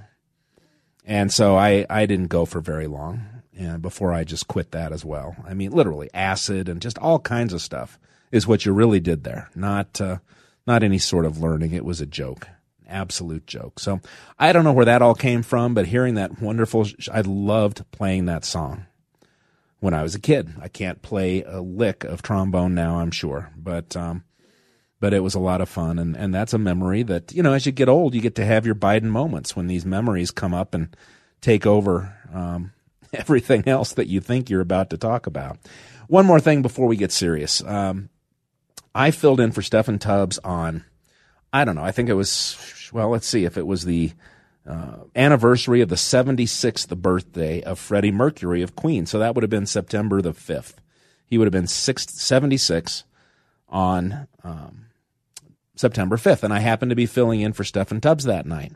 And 1.05 1.31
so 1.31 1.57
I, 1.57 1.85
I 1.89 2.05
didn't 2.05 2.27
go 2.27 2.45
for 2.45 2.61
very 2.61 2.87
long 2.87 3.25
and 3.57 3.81
before 3.81 4.13
I 4.13 4.23
just 4.23 4.47
quit 4.47 4.71
that 4.71 4.91
as 4.91 5.03
well. 5.03 5.35
I 5.45 5.53
mean, 5.53 5.71
literally 5.71 6.09
acid 6.13 6.69
and 6.69 6.81
just 6.81 6.97
all 6.97 7.19
kinds 7.19 7.53
of 7.53 7.61
stuff 7.61 7.99
is 8.31 8.47
what 8.47 8.65
you 8.65 8.73
really 8.73 8.99
did 8.99 9.23
there. 9.23 9.49
Not, 9.53 9.99
uh, 9.99 10.19
not 10.65 10.83
any 10.83 10.97
sort 10.97 11.25
of 11.25 11.39
learning. 11.39 11.73
It 11.73 11.85
was 11.85 12.01
a 12.01 12.05
joke, 12.05 12.47
absolute 12.87 13.45
joke. 13.45 13.79
So 13.79 13.99
I 14.39 14.53
don't 14.53 14.63
know 14.63 14.73
where 14.73 14.85
that 14.85 15.01
all 15.01 15.13
came 15.13 15.43
from, 15.43 15.73
but 15.73 15.87
hearing 15.87 16.15
that 16.15 16.41
wonderful, 16.41 16.87
I 17.11 17.21
loved 17.21 17.83
playing 17.91 18.25
that 18.25 18.45
song 18.45 18.85
when 19.83 19.93
I 19.93 20.01
was 20.01 20.15
a 20.15 20.19
kid. 20.19 20.49
I 20.61 20.69
can't 20.69 21.01
play 21.01 21.43
a 21.43 21.59
lick 21.59 22.05
of 22.05 22.21
trombone 22.21 22.73
now, 22.73 22.99
I'm 22.99 23.11
sure, 23.11 23.51
but, 23.57 23.97
um, 23.97 24.23
but 25.01 25.13
it 25.13 25.19
was 25.19 25.35
a 25.35 25.39
lot 25.39 25.59
of 25.59 25.67
fun 25.67 25.99
and, 25.99 26.15
and 26.15 26.33
that's 26.33 26.53
a 26.53 26.57
memory 26.57 27.03
that 27.03 27.33
you 27.33 27.43
know 27.43 27.51
as 27.51 27.65
you 27.65 27.73
get 27.73 27.89
old 27.89 28.15
you 28.15 28.21
get 28.21 28.35
to 28.35 28.45
have 28.45 28.65
your 28.65 28.73
biden 28.73 29.09
moments 29.09 29.53
when 29.53 29.67
these 29.67 29.85
memories 29.85 30.31
come 30.31 30.53
up 30.53 30.73
and 30.73 30.95
take 31.41 31.65
over 31.65 32.17
um, 32.33 32.71
everything 33.13 33.67
else 33.67 33.91
that 33.91 34.07
you 34.07 34.21
think 34.21 34.49
you're 34.49 34.61
about 34.61 34.89
to 34.89 34.97
talk 34.97 35.27
about 35.27 35.57
one 36.07 36.25
more 36.25 36.39
thing 36.39 36.61
before 36.61 36.87
we 36.87 36.95
get 36.95 37.11
serious 37.11 37.61
um, 37.65 38.07
i 38.95 39.11
filled 39.11 39.41
in 39.41 39.51
for 39.51 39.59
steffan 39.59 39.99
tubbs 39.99 40.39
on 40.39 40.85
i 41.51 41.65
don't 41.65 41.75
know 41.75 41.83
i 41.83 41.91
think 41.91 42.07
it 42.07 42.13
was 42.13 42.89
well 42.93 43.09
let's 43.09 43.27
see 43.27 43.43
if 43.43 43.57
it 43.57 43.67
was 43.67 43.83
the 43.83 44.13
uh, 44.67 44.97
anniversary 45.15 45.81
of 45.81 45.89
the 45.89 45.95
76th 45.95 46.95
birthday 46.97 47.61
of 47.63 47.77
freddie 47.77 48.11
mercury 48.11 48.61
of 48.61 48.75
queen 48.75 49.05
so 49.05 49.19
that 49.19 49.35
would 49.35 49.43
have 49.43 49.49
been 49.49 49.65
september 49.65 50.21
the 50.21 50.33
5th 50.33 50.75
he 51.33 51.39
would 51.39 51.47
have 51.47 51.51
been 51.51 51.65
six, 51.65 52.05
76 52.09 53.05
on 53.67 54.27
um, 54.43 54.85
September 55.75 56.15
5th, 56.15 56.43
and 56.43 56.53
I 56.53 56.59
happened 56.59 56.91
to 56.91 56.95
be 56.95 57.07
filling 57.07 57.41
in 57.41 57.53
for 57.53 57.63
Steffan 57.63 58.01
Tubbs 58.01 58.25
that 58.25 58.45
night. 58.45 58.73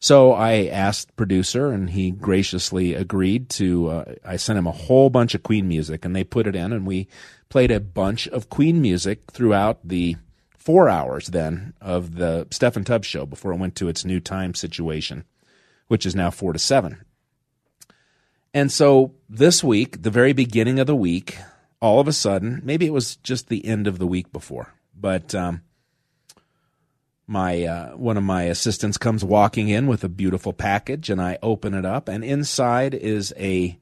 So 0.00 0.32
I 0.32 0.66
asked 0.66 1.14
producer, 1.14 1.70
and 1.70 1.90
he 1.90 2.10
graciously 2.10 2.94
agreed 2.94 3.48
to. 3.50 3.88
Uh, 3.88 4.14
I 4.24 4.38
sent 4.38 4.58
him 4.58 4.66
a 4.66 4.72
whole 4.72 5.08
bunch 5.08 5.36
of 5.36 5.44
Queen 5.44 5.68
music, 5.68 6.04
and 6.04 6.16
they 6.16 6.24
put 6.24 6.48
it 6.48 6.56
in, 6.56 6.72
and 6.72 6.84
we 6.84 7.06
played 7.48 7.70
a 7.70 7.78
bunch 7.78 8.26
of 8.26 8.48
Queen 8.50 8.82
music 8.82 9.30
throughout 9.30 9.78
the 9.84 10.16
four 10.58 10.88
hours 10.88 11.28
then 11.28 11.74
of 11.80 12.16
the 12.16 12.48
Steffan 12.50 12.84
Tubbs 12.84 13.06
show 13.06 13.24
before 13.24 13.52
it 13.52 13.58
went 13.58 13.76
to 13.76 13.88
its 13.88 14.04
new 14.04 14.18
time 14.18 14.54
situation, 14.54 15.22
which 15.90 16.06
is 16.06 16.14
now 16.14 16.30
four 16.30 16.52
to 16.52 16.58
seven. 16.58 17.04
And 18.54 18.70
so 18.70 19.12
this 19.28 19.64
week, 19.64 20.02
the 20.02 20.10
very 20.10 20.32
beginning 20.32 20.78
of 20.78 20.86
the 20.86 20.94
week, 20.94 21.36
all 21.82 21.98
of 21.98 22.06
a 22.06 22.12
sudden, 22.12 22.60
maybe 22.62 22.86
it 22.86 22.92
was 22.92 23.16
just 23.16 23.48
the 23.48 23.66
end 23.66 23.88
of 23.88 23.98
the 23.98 24.06
week 24.06 24.32
before, 24.32 24.72
but 24.94 25.34
um, 25.34 25.62
my 27.26 27.64
uh, 27.64 27.96
one 27.96 28.16
of 28.16 28.22
my 28.22 28.44
assistants 28.44 28.98
comes 28.98 29.24
walking 29.24 29.68
in 29.68 29.88
with 29.88 30.04
a 30.04 30.08
beautiful 30.08 30.52
package 30.52 31.10
and 31.10 31.20
I 31.20 31.38
open 31.42 31.74
it 31.74 31.84
up 31.84 32.08
and 32.08 32.22
inside 32.22 32.94
is 32.94 33.34
a 33.36 33.76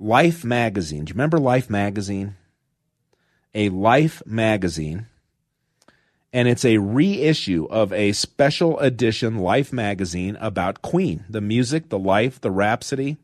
Life 0.00 0.44
magazine. 0.44 1.04
Do 1.04 1.10
you 1.10 1.14
remember 1.14 1.38
Life 1.38 1.70
magazine? 1.70 2.34
A 3.54 3.68
Life 3.68 4.24
magazine. 4.26 5.06
And 6.34 6.48
it's 6.48 6.64
a 6.64 6.78
reissue 6.78 7.68
of 7.70 7.92
a 7.92 8.10
special 8.10 8.76
edition 8.80 9.38
Life 9.38 9.72
magazine 9.72 10.36
about 10.40 10.82
Queen, 10.82 11.24
the 11.30 11.40
music, 11.40 11.90
the 11.90 11.98
life, 11.98 12.40
the 12.40 12.50
rhapsody. 12.50 13.18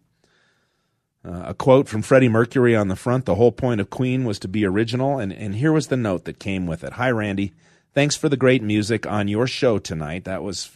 Uh, 1.25 1.43
a 1.47 1.55
quote 1.55 1.89
from 1.89 2.03
Freddie 2.03 2.29
Mercury 2.29 2.77
on 2.77 2.87
the 2.87 2.95
front. 2.95 3.25
The 3.25 3.35
whole 3.35 3.51
point 3.51 3.81
of 3.81 3.91
Queen 3.91 4.25
was 4.25 4.39
to 4.39 4.49
be 4.49 4.65
original. 4.65 5.19
And, 5.19 5.33
and 5.33 5.57
here 5.57 5.73
was 5.73 5.89
the 5.89 5.97
note 5.97 6.25
that 6.27 6.39
came 6.39 6.69
with 6.69 6.85
it. 6.85 6.93
Hi, 6.93 7.11
Randy. 7.11 7.53
Thanks 7.95 8.15
for 8.15 8.29
the 8.29 8.37
great 8.37 8.63
music 8.63 9.09
on 9.09 9.27
your 9.27 9.49
show 9.49 9.79
tonight. 9.79 10.23
That 10.23 10.45
was 10.45 10.71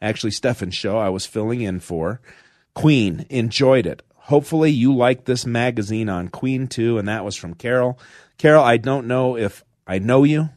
actually 0.00 0.30
Steffan's 0.30 0.76
show 0.76 0.96
I 0.96 1.08
was 1.08 1.26
filling 1.26 1.60
in 1.60 1.80
for. 1.80 2.20
Queen, 2.72 3.26
enjoyed 3.28 3.84
it. 3.84 4.02
Hopefully 4.14 4.70
you 4.70 4.94
liked 4.94 5.24
this 5.24 5.44
magazine 5.44 6.08
on 6.08 6.28
Queen 6.28 6.68
too, 6.68 6.98
and 6.98 7.08
that 7.08 7.24
was 7.24 7.34
from 7.34 7.54
Carol. 7.54 7.98
Carol, 8.38 8.62
I 8.62 8.76
don't 8.76 9.08
know 9.08 9.36
if 9.36 9.64
I 9.88 9.98
know 9.98 10.22
you, 10.22 10.50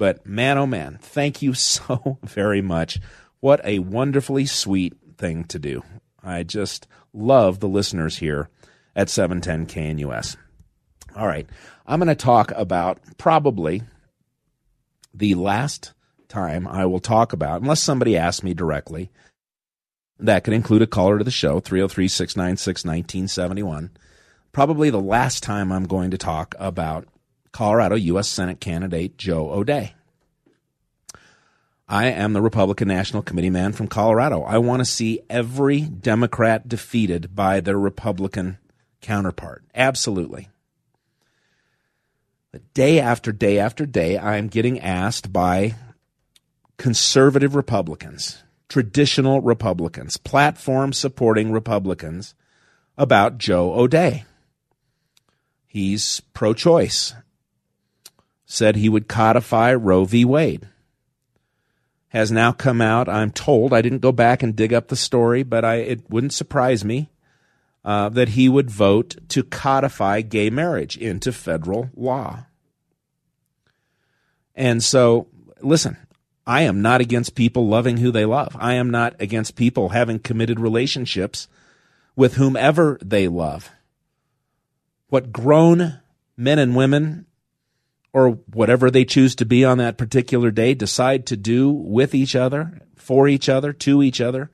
but 0.00 0.24
man, 0.24 0.56
oh 0.56 0.66
man, 0.66 0.98
thank 1.02 1.42
you 1.42 1.52
so 1.54 2.18
very 2.24 2.62
much. 2.62 2.98
What 3.40 3.60
a 3.64 3.80
wonderfully 3.80 4.46
sweet 4.46 4.96
thing 5.18 5.44
to 5.44 5.58
do. 5.58 5.82
I 6.24 6.42
just 6.42 6.86
love 7.12 7.60
the 7.60 7.68
listeners 7.68 8.16
here 8.16 8.48
at 8.96 9.10
710 9.10 9.66
KNUS. 9.98 10.38
All 11.14 11.26
right, 11.26 11.46
I'm 11.86 12.00
going 12.00 12.08
to 12.08 12.14
talk 12.14 12.50
about 12.52 12.98
probably 13.18 13.82
the 15.12 15.34
last 15.34 15.92
time 16.28 16.66
I 16.66 16.86
will 16.86 17.00
talk 17.00 17.34
about, 17.34 17.60
unless 17.60 17.82
somebody 17.82 18.16
asks 18.16 18.42
me 18.42 18.54
directly, 18.54 19.10
that 20.18 20.44
could 20.44 20.54
include 20.54 20.80
a 20.80 20.86
caller 20.86 21.18
to 21.18 21.24
the 21.24 21.30
show, 21.30 21.60
303 21.60 22.08
696 22.08 22.84
1971. 22.86 23.90
Probably 24.52 24.88
the 24.88 24.98
last 24.98 25.42
time 25.42 25.70
I'm 25.70 25.84
going 25.84 26.10
to 26.10 26.18
talk 26.18 26.54
about 26.58 27.06
Colorado 27.52 27.96
U.S. 27.96 28.28
Senate 28.28 28.60
candidate 28.60 29.18
Joe 29.18 29.50
O'Dea. 29.50 29.94
I 31.88 32.06
am 32.06 32.34
the 32.34 32.40
Republican 32.40 32.86
National 32.86 33.22
Committee 33.22 33.50
man 33.50 33.72
from 33.72 33.88
Colorado. 33.88 34.42
I 34.42 34.58
want 34.58 34.80
to 34.80 34.84
see 34.84 35.22
every 35.28 35.80
Democrat 35.80 36.68
defeated 36.68 37.34
by 37.34 37.60
their 37.60 37.78
Republican 37.78 38.58
counterpart. 39.00 39.64
Absolutely. 39.74 40.48
But 42.52 42.72
day 42.74 43.00
after 43.00 43.32
day 43.32 43.58
after 43.58 43.86
day, 43.86 44.18
I'm 44.18 44.46
getting 44.46 44.80
asked 44.80 45.32
by 45.32 45.74
conservative 46.78 47.54
Republicans, 47.54 48.42
traditional 48.68 49.40
Republicans, 49.40 50.16
platform 50.16 50.92
supporting 50.92 51.50
Republicans 51.50 52.34
about 52.96 53.38
Joe 53.38 53.74
O'Dea. 53.74 54.24
He's 55.66 56.20
pro 56.34 56.54
choice, 56.54 57.14
said 58.50 58.74
he 58.74 58.88
would 58.88 59.06
codify 59.06 59.72
Roe 59.72 60.04
v. 60.04 60.24
Wade. 60.24 60.68
Has 62.08 62.32
now 62.32 62.50
come 62.50 62.80
out, 62.80 63.08
I'm 63.08 63.30
told, 63.30 63.72
I 63.72 63.80
didn't 63.80 64.00
go 64.00 64.10
back 64.10 64.42
and 64.42 64.56
dig 64.56 64.74
up 64.74 64.88
the 64.88 64.96
story, 64.96 65.44
but 65.44 65.64
I, 65.64 65.76
it 65.76 66.10
wouldn't 66.10 66.32
surprise 66.32 66.84
me 66.84 67.10
uh, 67.84 68.08
that 68.08 68.30
he 68.30 68.48
would 68.48 68.68
vote 68.68 69.16
to 69.28 69.44
codify 69.44 70.22
gay 70.22 70.50
marriage 70.50 70.96
into 70.96 71.30
federal 71.30 71.90
law. 71.94 72.46
And 74.56 74.82
so, 74.82 75.28
listen, 75.60 75.96
I 76.44 76.62
am 76.62 76.82
not 76.82 77.00
against 77.00 77.36
people 77.36 77.68
loving 77.68 77.98
who 77.98 78.10
they 78.10 78.24
love. 78.24 78.56
I 78.58 78.74
am 78.74 78.90
not 78.90 79.14
against 79.20 79.54
people 79.54 79.90
having 79.90 80.18
committed 80.18 80.58
relationships 80.58 81.46
with 82.16 82.34
whomever 82.34 82.98
they 83.00 83.28
love. 83.28 83.70
What 85.06 85.30
grown 85.30 86.00
men 86.36 86.58
and 86.58 86.74
women, 86.74 87.26
or 88.12 88.30
whatever 88.52 88.90
they 88.90 89.04
choose 89.04 89.34
to 89.36 89.44
be 89.44 89.64
on 89.64 89.78
that 89.78 89.98
particular 89.98 90.50
day, 90.50 90.74
decide 90.74 91.26
to 91.26 91.36
do 91.36 91.70
with 91.70 92.14
each 92.14 92.34
other, 92.34 92.80
for 92.96 93.28
each 93.28 93.48
other, 93.48 93.72
to 93.72 94.02
each 94.02 94.20
other, 94.20 94.50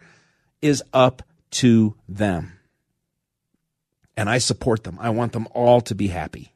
is 0.60 0.82
up 0.92 1.22
to 1.50 1.96
them 2.08 2.56
and 4.16 4.30
I 4.30 4.38
support 4.38 4.84
them. 4.84 4.98
I 5.00 5.10
want 5.10 5.32
them 5.32 5.46
all 5.52 5.80
to 5.82 5.94
be 5.94 6.08
happy. 6.08 6.52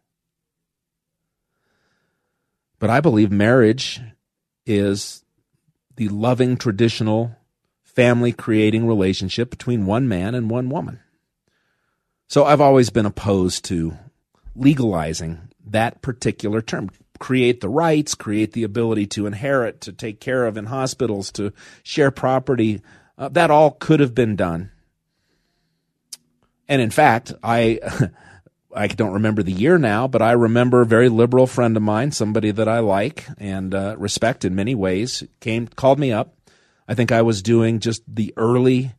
But 2.78 2.90
I 2.90 3.00
believe 3.00 3.30
marriage 3.30 4.00
is 4.64 5.22
the 5.96 6.08
loving, 6.08 6.56
traditional, 6.56 7.36
family 7.82 8.32
creating 8.32 8.86
relationship 8.86 9.50
between 9.50 9.84
one 9.84 10.08
man 10.08 10.34
and 10.34 10.48
one 10.48 10.70
woman. 10.70 11.00
So 12.28 12.44
I've 12.44 12.60
always 12.60 12.88
been 12.88 13.06
opposed 13.06 13.64
to 13.66 13.98
legalizing 14.54 15.49
that 15.66 16.02
particular 16.02 16.60
term. 16.60 16.90
Create 17.18 17.60
the 17.60 17.68
rights, 17.68 18.14
create 18.14 18.52
the 18.52 18.62
ability 18.64 19.06
to 19.06 19.26
inherit, 19.26 19.80
to 19.82 19.92
take 19.92 20.20
care 20.20 20.46
of 20.46 20.56
in 20.56 20.66
hospitals, 20.66 21.30
to 21.32 21.52
share 21.82 22.10
property. 22.10 22.80
Uh, 23.18 23.28
that 23.28 23.50
all 23.50 23.72
could 23.72 24.00
have 24.00 24.14
been 24.14 24.36
done 24.36 24.70
and 26.70 26.80
in 26.80 26.90
fact, 26.90 27.34
I 27.42 27.80
I 28.74 28.86
don't 28.86 29.14
remember 29.14 29.42
the 29.42 29.52
year 29.52 29.76
now, 29.76 30.06
but 30.06 30.22
I 30.22 30.30
remember 30.30 30.80
a 30.80 30.86
very 30.86 31.08
liberal 31.08 31.48
friend 31.48 31.76
of 31.76 31.82
mine, 31.82 32.12
somebody 32.12 32.52
that 32.52 32.68
I 32.68 32.78
like 32.78 33.26
and 33.36 33.74
uh, 33.74 33.96
respect 33.98 34.44
in 34.44 34.54
many 34.54 34.76
ways, 34.76 35.24
came 35.40 35.66
called 35.66 35.98
me 35.98 36.12
up. 36.12 36.36
I 36.86 36.94
think 36.94 37.10
I 37.10 37.22
was 37.22 37.42
doing 37.42 37.80
just 37.80 38.02
the 38.06 38.32
early 38.36 38.92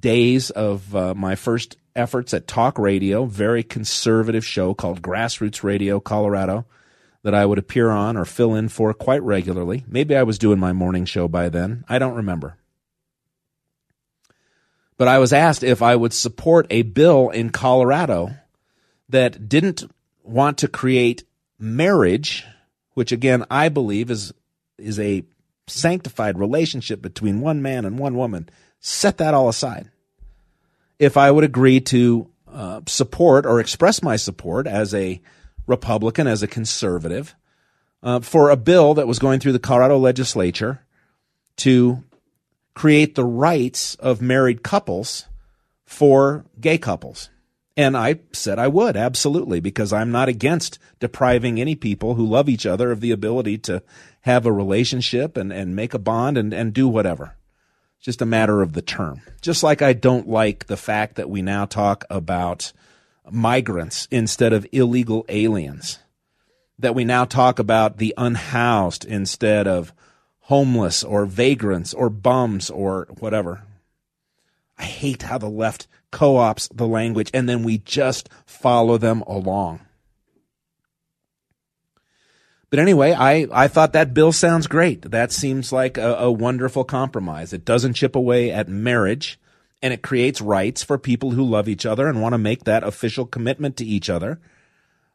days 0.00 0.50
of 0.50 0.94
uh, 0.94 1.14
my 1.14 1.34
first 1.34 1.76
efforts 1.94 2.32
at 2.34 2.46
talk 2.46 2.78
radio, 2.78 3.24
very 3.24 3.62
conservative 3.62 4.44
show 4.44 4.74
called 4.74 5.02
Grassroots 5.02 5.62
Radio 5.62 6.00
Colorado 6.00 6.64
that 7.22 7.34
I 7.34 7.44
would 7.44 7.58
appear 7.58 7.90
on 7.90 8.16
or 8.16 8.24
fill 8.24 8.54
in 8.54 8.68
for 8.68 8.94
quite 8.94 9.22
regularly. 9.22 9.84
Maybe 9.86 10.16
I 10.16 10.22
was 10.22 10.38
doing 10.38 10.58
my 10.58 10.72
morning 10.72 11.04
show 11.04 11.28
by 11.28 11.48
then. 11.48 11.84
I 11.88 11.98
don't 11.98 12.16
remember. 12.16 12.56
But 14.96 15.08
I 15.08 15.18
was 15.18 15.32
asked 15.32 15.62
if 15.62 15.82
I 15.82 15.96
would 15.96 16.12
support 16.12 16.66
a 16.70 16.82
bill 16.82 17.30
in 17.30 17.50
Colorado 17.50 18.34
that 19.08 19.48
didn't 19.48 19.90
want 20.22 20.58
to 20.58 20.68
create 20.68 21.24
marriage, 21.58 22.44
which 22.94 23.12
again 23.12 23.44
I 23.50 23.68
believe 23.68 24.10
is 24.10 24.32
is 24.78 24.98
a 24.98 25.24
sanctified 25.66 26.38
relationship 26.38 27.00
between 27.02 27.40
one 27.40 27.62
man 27.62 27.84
and 27.84 27.98
one 27.98 28.14
woman. 28.16 28.48
Set 28.80 29.18
that 29.18 29.34
all 29.34 29.48
aside. 29.48 29.90
If 30.98 31.16
I 31.16 31.30
would 31.30 31.44
agree 31.44 31.80
to 31.80 32.28
uh, 32.48 32.80
support 32.86 33.46
or 33.46 33.60
express 33.60 34.02
my 34.02 34.16
support 34.16 34.66
as 34.66 34.94
a 34.94 35.20
Republican, 35.66 36.26
as 36.26 36.42
a 36.42 36.48
conservative, 36.48 37.34
uh, 38.02 38.20
for 38.20 38.50
a 38.50 38.56
bill 38.56 38.94
that 38.94 39.06
was 39.06 39.18
going 39.18 39.40
through 39.40 39.52
the 39.52 39.58
Colorado 39.58 39.98
legislature 39.98 40.80
to 41.56 42.02
create 42.74 43.14
the 43.14 43.24
rights 43.24 43.94
of 43.96 44.22
married 44.22 44.62
couples 44.62 45.26
for 45.84 46.44
gay 46.58 46.78
couples. 46.78 47.28
And 47.76 47.96
I 47.96 48.20
said 48.32 48.58
I 48.58 48.68
would, 48.68 48.96
absolutely, 48.96 49.60
because 49.60 49.92
I'm 49.92 50.10
not 50.10 50.28
against 50.28 50.78
depriving 50.98 51.60
any 51.60 51.74
people 51.74 52.14
who 52.14 52.26
love 52.26 52.48
each 52.48 52.66
other 52.66 52.90
of 52.90 53.00
the 53.00 53.10
ability 53.10 53.58
to 53.58 53.82
have 54.22 54.44
a 54.44 54.52
relationship 54.52 55.36
and, 55.36 55.52
and 55.52 55.76
make 55.76 55.94
a 55.94 55.98
bond 55.98 56.36
and, 56.36 56.52
and 56.52 56.72
do 56.72 56.88
whatever. 56.88 57.36
It's 58.00 58.06
just 58.06 58.22
a 58.22 58.26
matter 58.26 58.62
of 58.62 58.72
the 58.72 58.80
term. 58.80 59.20
Just 59.42 59.62
like 59.62 59.82
I 59.82 59.92
don't 59.92 60.26
like 60.26 60.68
the 60.68 60.78
fact 60.78 61.16
that 61.16 61.28
we 61.28 61.42
now 61.42 61.66
talk 61.66 62.06
about 62.08 62.72
migrants 63.30 64.08
instead 64.10 64.54
of 64.54 64.66
illegal 64.72 65.26
aliens. 65.28 65.98
That 66.78 66.94
we 66.94 67.04
now 67.04 67.26
talk 67.26 67.58
about 67.58 67.98
the 67.98 68.14
unhoused 68.16 69.04
instead 69.04 69.68
of 69.68 69.92
homeless 70.44 71.04
or 71.04 71.26
vagrants 71.26 71.92
or 71.92 72.08
bums 72.08 72.70
or 72.70 73.06
whatever. 73.18 73.64
I 74.78 74.84
hate 74.84 75.24
how 75.24 75.36
the 75.36 75.50
left 75.50 75.86
co 76.10 76.38
ops 76.38 76.68
the 76.68 76.88
language 76.88 77.30
and 77.34 77.50
then 77.50 77.62
we 77.64 77.76
just 77.76 78.30
follow 78.46 78.96
them 78.96 79.20
along. 79.26 79.80
But 82.70 82.78
anyway, 82.78 83.12
I, 83.12 83.48
I 83.52 83.66
thought 83.66 83.92
that 83.92 84.14
bill 84.14 84.32
sounds 84.32 84.68
great. 84.68 85.10
That 85.10 85.32
seems 85.32 85.72
like 85.72 85.98
a, 85.98 86.14
a 86.14 86.32
wonderful 86.32 86.84
compromise. 86.84 87.52
It 87.52 87.64
doesn't 87.64 87.94
chip 87.94 88.14
away 88.14 88.52
at 88.52 88.68
marriage 88.68 89.40
and 89.82 89.92
it 89.92 90.02
creates 90.02 90.40
rights 90.40 90.82
for 90.82 90.98
people 90.98 91.32
who 91.32 91.44
love 91.44 91.68
each 91.68 91.84
other 91.84 92.06
and 92.06 92.22
want 92.22 92.34
to 92.34 92.38
make 92.38 92.64
that 92.64 92.84
official 92.84 93.26
commitment 93.26 93.76
to 93.78 93.84
each 93.84 94.08
other. 94.08 94.40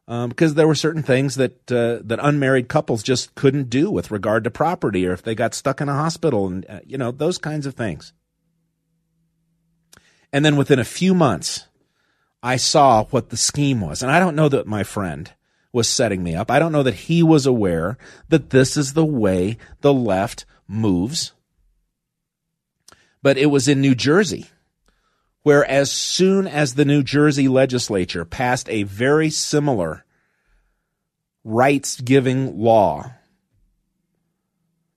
Um, 0.08 0.30
because 0.30 0.54
there 0.54 0.68
were 0.68 0.76
certain 0.76 1.02
things 1.02 1.34
that 1.36 1.72
uh, 1.72 1.98
that 2.04 2.20
unmarried 2.22 2.68
couples 2.68 3.02
just 3.02 3.34
couldn't 3.34 3.72
do 3.72 3.90
with 3.90 4.12
regard 4.12 4.44
to 4.44 4.52
property, 4.52 5.08
or 5.08 5.14
if 5.14 5.24
they 5.24 5.34
got 5.34 5.56
stuck 5.56 5.82
in 5.82 5.90
a 5.90 5.96
hospital, 5.96 6.46
and 6.46 6.64
uh, 6.70 6.80
you 6.86 6.96
know 6.96 7.10
those 7.10 7.40
kinds 7.40 7.66
of 7.66 7.74
things. 7.74 8.14
And 10.32 10.46
then 10.46 10.58
within 10.58 10.78
a 10.78 10.84
few 10.84 11.16
months, 11.16 11.66
I 12.44 12.58
saw 12.58 13.06
what 13.06 13.30
the 13.30 13.38
scheme 13.38 13.82
was, 13.82 14.04
and 14.04 14.12
I 14.12 14.20
don't 14.20 14.36
know 14.36 14.48
that 14.50 14.68
my 14.68 14.84
friend 14.84 15.32
was 15.76 15.88
setting 15.88 16.24
me 16.24 16.34
up. 16.34 16.50
I 16.50 16.58
don't 16.58 16.72
know 16.72 16.84
that 16.84 16.96
he 16.96 17.22
was 17.22 17.46
aware 17.46 17.98
that 18.30 18.50
this 18.50 18.78
is 18.78 18.94
the 18.94 19.06
way 19.06 19.58
the 19.82 19.94
left 19.94 20.46
moves. 20.68 21.34
But 23.22 23.38
it 23.38 23.48
was 23.48 23.68
in 23.68 23.82
New 23.82 23.94
Jersey 23.94 24.48
where 25.44 25.64
as 25.66 25.92
soon 25.92 26.48
as 26.48 26.74
the 26.74 26.86
New 26.86 27.04
Jersey 27.04 27.48
legislature 27.48 28.26
passed 28.26 28.68
a 28.68 28.82
very 28.82 29.30
similar 29.30 30.04
rights 31.44 32.02
giving 32.02 32.58
law 32.58 33.12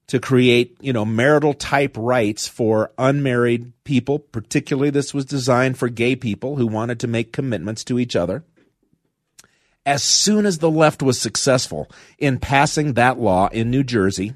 to 0.07 0.19
create, 0.19 0.75
you 0.81 0.95
know, 0.95 1.05
marital 1.05 1.53
type 1.53 1.95
rights 1.99 2.49
for 2.49 2.93
unmarried 2.97 3.73
people, 3.85 4.19
particularly 4.19 4.89
this 4.89 5.13
was 5.13 5.27
designed 5.27 5.77
for 5.77 5.91
gay 5.91 6.17
people 6.17 6.57
who 6.57 6.67
wanted 6.67 6.99
to 7.01 7.07
make 7.07 7.31
commitments 7.31 7.85
to 7.85 7.99
each 7.99 8.17
other. 8.17 8.43
As 9.87 10.03
soon 10.03 10.45
as 10.45 10.59
the 10.59 10.71
left 10.71 11.03
was 11.03 11.21
successful 11.21 11.91
in 12.19 12.39
passing 12.39 12.93
that 12.93 13.19
law 13.19 13.49
in 13.49 13.71
New 13.71 13.83
Jersey, 13.83 14.35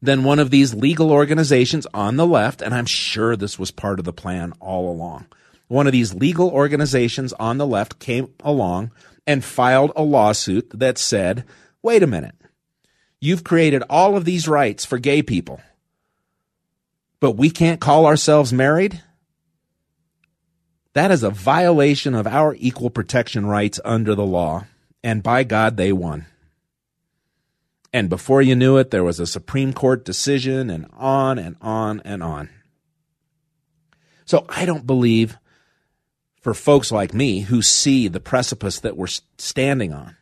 then 0.00 0.24
one 0.24 0.38
of 0.38 0.50
these 0.50 0.74
legal 0.74 1.10
organizations 1.10 1.86
on 1.92 2.16
the 2.16 2.26
left, 2.26 2.62
and 2.62 2.74
I'm 2.74 2.86
sure 2.86 3.34
this 3.34 3.58
was 3.58 3.70
part 3.70 3.98
of 3.98 4.04
the 4.04 4.12
plan 4.12 4.52
all 4.60 4.90
along, 4.90 5.26
one 5.68 5.86
of 5.86 5.92
these 5.92 6.14
legal 6.14 6.48
organizations 6.50 7.32
on 7.34 7.58
the 7.58 7.66
left 7.66 7.98
came 7.98 8.28
along 8.40 8.92
and 9.26 9.44
filed 9.44 9.92
a 9.96 10.02
lawsuit 10.02 10.70
that 10.78 10.98
said, 10.98 11.44
wait 11.82 12.02
a 12.02 12.06
minute, 12.06 12.36
you've 13.20 13.42
created 13.42 13.82
all 13.90 14.16
of 14.16 14.24
these 14.24 14.46
rights 14.46 14.84
for 14.84 14.98
gay 14.98 15.22
people, 15.22 15.60
but 17.18 17.32
we 17.32 17.50
can't 17.50 17.80
call 17.80 18.06
ourselves 18.06 18.52
married? 18.52 19.02
That 20.96 21.10
is 21.10 21.22
a 21.22 21.28
violation 21.28 22.14
of 22.14 22.26
our 22.26 22.56
equal 22.58 22.88
protection 22.88 23.44
rights 23.44 23.78
under 23.84 24.14
the 24.14 24.24
law. 24.24 24.64
And 25.04 25.22
by 25.22 25.44
God, 25.44 25.76
they 25.76 25.92
won. 25.92 26.24
And 27.92 28.08
before 28.08 28.40
you 28.40 28.56
knew 28.56 28.78
it, 28.78 28.90
there 28.90 29.04
was 29.04 29.20
a 29.20 29.26
Supreme 29.26 29.74
Court 29.74 30.06
decision 30.06 30.70
and 30.70 30.86
on 30.94 31.38
and 31.38 31.56
on 31.60 32.00
and 32.06 32.22
on. 32.22 32.48
So 34.24 34.46
I 34.48 34.64
don't 34.64 34.86
believe 34.86 35.36
for 36.40 36.54
folks 36.54 36.90
like 36.90 37.12
me 37.12 37.40
who 37.40 37.60
see 37.60 38.08
the 38.08 38.18
precipice 38.18 38.80
that 38.80 38.96
we're 38.96 39.06
standing 39.36 39.92
on, 39.92 40.16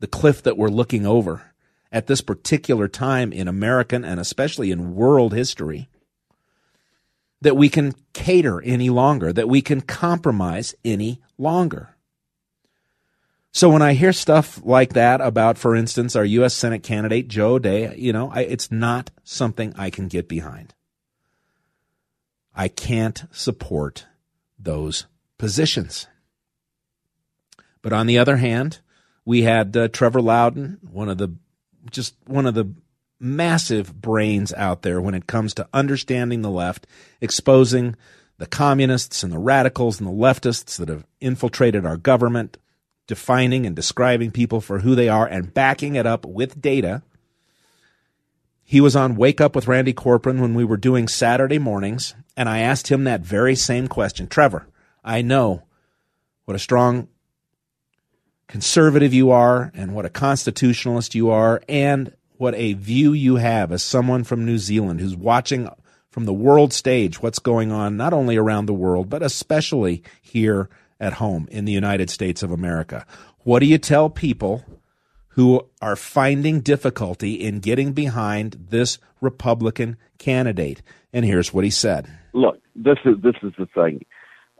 the 0.00 0.06
cliff 0.06 0.42
that 0.44 0.56
we're 0.56 0.68
looking 0.68 1.04
over 1.04 1.52
at 1.92 2.06
this 2.06 2.22
particular 2.22 2.88
time 2.88 3.30
in 3.30 3.46
American 3.46 4.06
and 4.06 4.18
especially 4.18 4.70
in 4.70 4.94
world 4.94 5.34
history, 5.34 5.90
that 7.44 7.58
we 7.58 7.68
can 7.68 7.94
cater 8.14 8.62
any 8.62 8.88
longer, 8.88 9.30
that 9.30 9.50
we 9.50 9.60
can 9.60 9.82
compromise 9.82 10.74
any 10.82 11.20
longer. 11.36 11.94
So 13.52 13.68
when 13.68 13.82
I 13.82 13.92
hear 13.92 14.14
stuff 14.14 14.62
like 14.64 14.94
that 14.94 15.20
about, 15.20 15.58
for 15.58 15.76
instance, 15.76 16.16
our 16.16 16.24
U.S. 16.24 16.54
Senate 16.54 16.82
candidate, 16.82 17.28
Joe 17.28 17.56
O'Dea, 17.56 17.94
you 17.96 18.14
know, 18.14 18.30
I, 18.32 18.40
it's 18.40 18.72
not 18.72 19.10
something 19.24 19.74
I 19.76 19.90
can 19.90 20.08
get 20.08 20.26
behind. 20.26 20.72
I 22.54 22.68
can't 22.68 23.24
support 23.30 24.06
those 24.58 25.04
positions. 25.36 26.06
But 27.82 27.92
on 27.92 28.06
the 28.06 28.16
other 28.16 28.38
hand, 28.38 28.80
we 29.26 29.42
had 29.42 29.76
uh, 29.76 29.88
Trevor 29.88 30.22
Loudon, 30.22 30.78
one 30.80 31.10
of 31.10 31.18
the 31.18 31.36
just 31.90 32.14
one 32.26 32.46
of 32.46 32.54
the 32.54 32.72
massive 33.24 34.00
brains 34.00 34.52
out 34.52 34.82
there 34.82 35.00
when 35.00 35.14
it 35.14 35.26
comes 35.26 35.54
to 35.54 35.68
understanding 35.72 36.42
the 36.42 36.50
left, 36.50 36.86
exposing 37.20 37.96
the 38.38 38.46
communists 38.46 39.22
and 39.22 39.32
the 39.32 39.38
radicals 39.38 39.98
and 39.98 40.08
the 40.08 40.12
leftists 40.12 40.76
that 40.76 40.88
have 40.88 41.06
infiltrated 41.20 41.86
our 41.86 41.96
government, 41.96 42.58
defining 43.06 43.66
and 43.66 43.74
describing 43.74 44.30
people 44.30 44.60
for 44.60 44.80
who 44.80 44.94
they 44.94 45.08
are 45.08 45.26
and 45.26 45.54
backing 45.54 45.94
it 45.94 46.06
up 46.06 46.26
with 46.26 46.60
data. 46.60 47.02
He 48.62 48.80
was 48.80 48.96
on 48.96 49.16
Wake 49.16 49.40
Up 49.40 49.54
with 49.54 49.68
Randy 49.68 49.92
Corporon 49.92 50.40
when 50.40 50.54
we 50.54 50.64
were 50.64 50.76
doing 50.76 51.06
Saturday 51.06 51.58
mornings, 51.58 52.14
and 52.36 52.48
I 52.48 52.60
asked 52.60 52.88
him 52.88 53.04
that 53.04 53.20
very 53.20 53.54
same 53.54 53.88
question. 53.88 54.26
Trevor, 54.26 54.66
I 55.04 55.22
know 55.22 55.64
what 56.44 56.56
a 56.56 56.58
strong 56.58 57.08
conservative 58.48 59.12
you 59.12 59.30
are 59.30 59.70
and 59.74 59.94
what 59.94 60.04
a 60.04 60.10
constitutionalist 60.10 61.14
you 61.14 61.30
are 61.30 61.62
and 61.68 62.14
what 62.36 62.54
a 62.54 62.74
view 62.74 63.12
you 63.12 63.36
have 63.36 63.72
as 63.72 63.82
someone 63.82 64.24
from 64.24 64.44
New 64.44 64.58
Zealand 64.58 65.00
who's 65.00 65.16
watching 65.16 65.68
from 66.10 66.24
the 66.24 66.32
world 66.32 66.72
stage 66.72 67.22
what's 67.22 67.38
going 67.38 67.72
on 67.72 67.96
not 67.96 68.12
only 68.12 68.36
around 68.36 68.66
the 68.66 68.74
world 68.74 69.08
but 69.08 69.22
especially 69.22 70.02
here 70.22 70.68
at 71.00 71.14
home 71.14 71.48
in 71.50 71.64
the 71.64 71.72
United 71.72 72.10
States 72.10 72.42
of 72.42 72.50
America. 72.50 73.06
What 73.40 73.60
do 73.60 73.66
you 73.66 73.78
tell 73.78 74.08
people 74.08 74.64
who 75.28 75.66
are 75.82 75.96
finding 75.96 76.60
difficulty 76.60 77.34
in 77.34 77.60
getting 77.60 77.92
behind 77.92 78.66
this 78.70 78.98
Republican 79.20 79.96
candidate? 80.18 80.82
And 81.12 81.24
here's 81.24 81.52
what 81.52 81.64
he 81.64 81.70
said. 81.70 82.08
Look, 82.32 82.58
this 82.74 82.98
is 83.04 83.16
this 83.22 83.34
is 83.42 83.52
the 83.58 83.66
thing. 83.66 84.04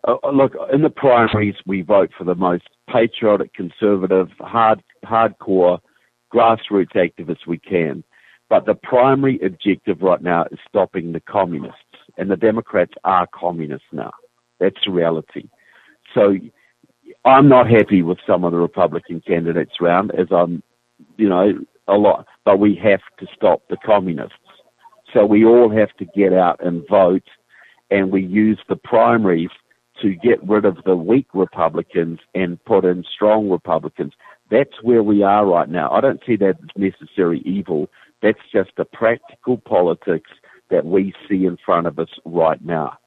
Uh, 0.07 0.17
look, 0.33 0.53
in 0.73 0.83
the 0.83 0.91
primaries, 0.91 1.55
we 1.67 1.81
vote 1.81 2.11
for 2.17 2.25
the 2.25 2.35
most 2.35 2.65
patriotic, 2.93 3.55
conservative, 3.55 4.29
hard, 4.39 4.83
hardcore, 5.05 5.79
grassroots 6.35 6.95
activists 6.95 7.47
we 7.47 7.59
can. 7.59 8.05
But 8.51 8.67
the 8.67 8.75
primary 8.75 9.39
objective 9.45 10.03
right 10.03 10.23
now 10.23 10.45
is 10.51 10.59
stopping 10.69 11.13
the 11.13 11.21
communists, 11.21 11.81
and 12.19 12.31
the 12.31 12.37
Democrats 12.37 12.93
are 13.05 13.27
communists 13.35 13.87
now. 13.93 14.13
That's 14.61 14.77
the 14.85 14.93
reality. 14.93 15.49
So 16.15 16.37
I'm 17.25 17.49
not 17.49 17.71
happy 17.71 18.03
with 18.03 18.19
some 18.27 18.45
of 18.45 18.53
the 18.53 18.59
Republican 18.59 19.23
candidates 19.27 19.81
round, 19.81 20.13
as 20.13 20.29
I'm, 20.31 20.63
you 21.17 21.29
know, 21.29 21.53
a 21.89 21.95
lot. 21.95 22.27
But 22.45 22.59
we 22.59 22.79
have 22.83 23.01
to 23.19 23.27
stop 23.35 23.63
the 23.69 23.77
communists. 23.85 24.37
So 25.13 25.25
we 25.25 25.45
all 25.45 25.71
have 25.71 25.97
to 25.99 26.05
get 26.05 26.33
out 26.33 26.65
and 26.65 26.87
vote 26.89 27.23
and 27.91 28.11
we 28.11 28.23
use 28.23 28.59
the 28.69 28.77
primaries 28.77 29.51
to 30.03 30.15
get 30.17 30.43
rid 30.47 30.65
of 30.65 30.79
the 30.85 30.97
weak 30.97 31.29
Republicans 31.35 32.19
and 32.35 32.63
put 32.65 32.85
in 32.85 33.05
strong 33.15 33.49
Republicans. 33.49 34.13
That's 34.51 34.83
where 34.83 35.03
we 35.03 35.23
are 35.23 35.47
right 35.47 35.69
now. 35.69 35.91
I 35.91 36.01
don't 36.01 36.21
see 36.27 36.37
that 36.37 36.57
as 36.63 36.69
necessary 36.77 37.41
evil. 37.45 37.89
That's 38.23 38.39
just 38.53 38.71
the 38.77 38.85
practical 38.85 39.59
politics 39.59 40.31
that 40.71 40.85
we 40.85 41.13
see 41.29 41.45
in 41.45 41.57
front 41.65 41.87
of 41.87 41.99
us 41.99 42.09
right 42.25 42.63
now. 42.65 42.99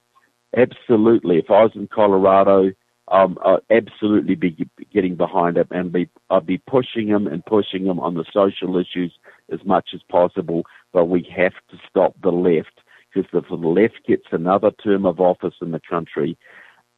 Absolutely. 0.55 1.37
If 1.37 1.49
I 1.49 1.63
was 1.63 1.71
in 1.75 1.87
Colorado, 1.87 2.71
um, 3.09 3.37
I'd 3.45 3.59
absolutely 3.71 4.35
be 4.35 4.67
getting 4.93 5.15
behind 5.15 5.57
him 5.57 5.67
and 5.71 5.91
be 5.91 6.09
I'd 6.29 6.45
be 6.45 6.57
pushing 6.57 7.07
him 7.07 7.25
and 7.27 7.45
pushing 7.45 7.85
him 7.85 7.99
on 7.99 8.15
the 8.15 8.25
social 8.33 8.77
issues 8.77 9.13
as 9.51 9.59
much 9.65 9.89
as 9.93 10.01
possible. 10.09 10.63
But 10.91 11.05
we 11.05 11.27
have 11.35 11.53
to 11.71 11.77
stop 11.89 12.15
the 12.21 12.31
left 12.31 12.81
because 13.13 13.29
if 13.33 13.47
the 13.49 13.55
left 13.55 14.05
gets 14.05 14.25
another 14.31 14.71
term 14.83 15.05
of 15.05 15.19
office 15.19 15.55
in 15.61 15.71
the 15.71 15.81
country, 15.89 16.37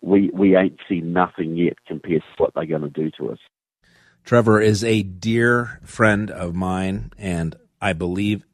we 0.01 0.31
we 0.33 0.55
ain't 0.55 0.79
seen 0.87 1.13
nothing 1.13 1.55
yet 1.57 1.77
compared 1.87 2.21
to 2.21 2.27
what 2.43 2.53
they're 2.55 2.65
going 2.65 2.81
to 2.81 2.89
do 2.89 3.11
to 3.19 3.31
us. 3.31 3.39
Trevor 4.29 4.61
is 4.61 4.83
a 4.83 5.01
dear 5.01 5.81
friend 5.83 6.29
of 6.29 6.53
mine, 6.53 7.11
and 7.17 7.55
I 7.81 7.93
believe 7.93 8.45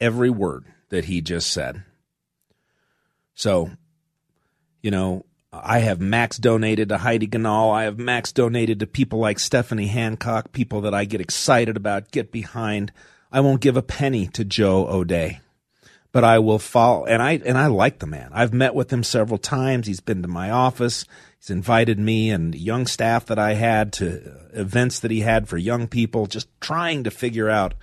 every 0.00 0.30
word 0.30 0.64
that 0.88 1.04
he 1.04 1.20
just 1.20 1.50
said. 1.50 1.82
So, 3.34 3.70
you 4.80 4.90
know, 4.90 5.26
I 5.52 5.80
have 5.80 6.00
max 6.00 6.38
donated 6.38 6.88
to 6.88 6.96
Heidi 6.96 7.26
Ganahl. 7.26 7.74
I 7.74 7.84
have 7.84 7.98
max 7.98 8.32
donated 8.32 8.80
to 8.80 8.86
people 8.86 9.18
like 9.18 9.38
Stephanie 9.38 9.88
Hancock, 9.88 10.50
people 10.52 10.80
that 10.80 10.94
I 10.94 11.04
get 11.04 11.20
excited 11.20 11.76
about, 11.76 12.10
get 12.10 12.32
behind. 12.32 12.90
I 13.30 13.40
won't 13.40 13.60
give 13.60 13.76
a 13.76 13.82
penny 13.82 14.28
to 14.28 14.46
Joe 14.46 14.88
O'Dea, 14.88 15.40
but 16.10 16.24
I 16.24 16.38
will 16.38 16.58
follow. 16.58 17.04
And 17.04 17.20
I 17.20 17.32
and 17.44 17.58
I 17.58 17.66
like 17.66 17.98
the 17.98 18.06
man. 18.06 18.30
I've 18.32 18.54
met 18.54 18.74
with 18.74 18.90
him 18.90 19.02
several 19.02 19.36
times. 19.36 19.88
He's 19.88 20.00
been 20.00 20.22
to 20.22 20.28
my 20.28 20.50
office. 20.50 21.04
He's 21.38 21.50
invited 21.50 21.98
me 21.98 22.30
and 22.30 22.54
young 22.54 22.86
staff 22.86 23.26
that 23.26 23.38
I 23.38 23.54
had 23.54 23.92
to 23.94 24.36
events 24.52 25.00
that 25.00 25.10
he 25.10 25.20
had 25.20 25.48
for 25.48 25.56
young 25.56 25.86
people, 25.86 26.26
just 26.26 26.48
trying 26.60 27.04
to 27.04 27.10
figure 27.10 27.48
out 27.48 27.74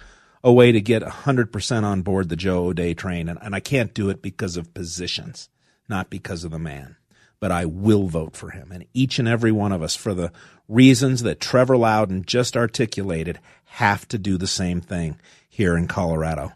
a 0.43 0.51
way 0.51 0.71
to 0.71 0.81
get 0.81 1.01
100% 1.01 1.83
on 1.83 2.01
board 2.01 2.29
the 2.29 2.35
Joe 2.35 2.65
O'Dea 2.65 2.93
train. 2.93 3.29
And, 3.29 3.39
and 3.41 3.55
I 3.55 3.59
can't 3.59 3.93
do 3.93 4.09
it 4.09 4.21
because 4.21 4.57
of 4.57 4.73
positions, 4.73 5.49
not 5.87 6.09
because 6.09 6.43
of 6.43 6.51
the 6.51 6.59
man. 6.59 6.97
But 7.39 7.51
I 7.51 7.65
will 7.65 8.07
vote 8.07 8.35
for 8.35 8.51
him. 8.51 8.71
And 8.71 8.85
each 8.93 9.19
and 9.19 9.27
every 9.27 9.51
one 9.51 9.71
of 9.71 9.81
us, 9.81 9.95
for 9.95 10.13
the 10.13 10.31
reasons 10.67 11.23
that 11.23 11.39
Trevor 11.39 11.77
Loudon 11.77 12.23
just 12.25 12.55
articulated, 12.55 13.39
have 13.65 14.07
to 14.09 14.17
do 14.17 14.37
the 14.37 14.47
same 14.47 14.81
thing 14.81 15.19
here 15.49 15.75
in 15.77 15.87
Colorado 15.87 16.53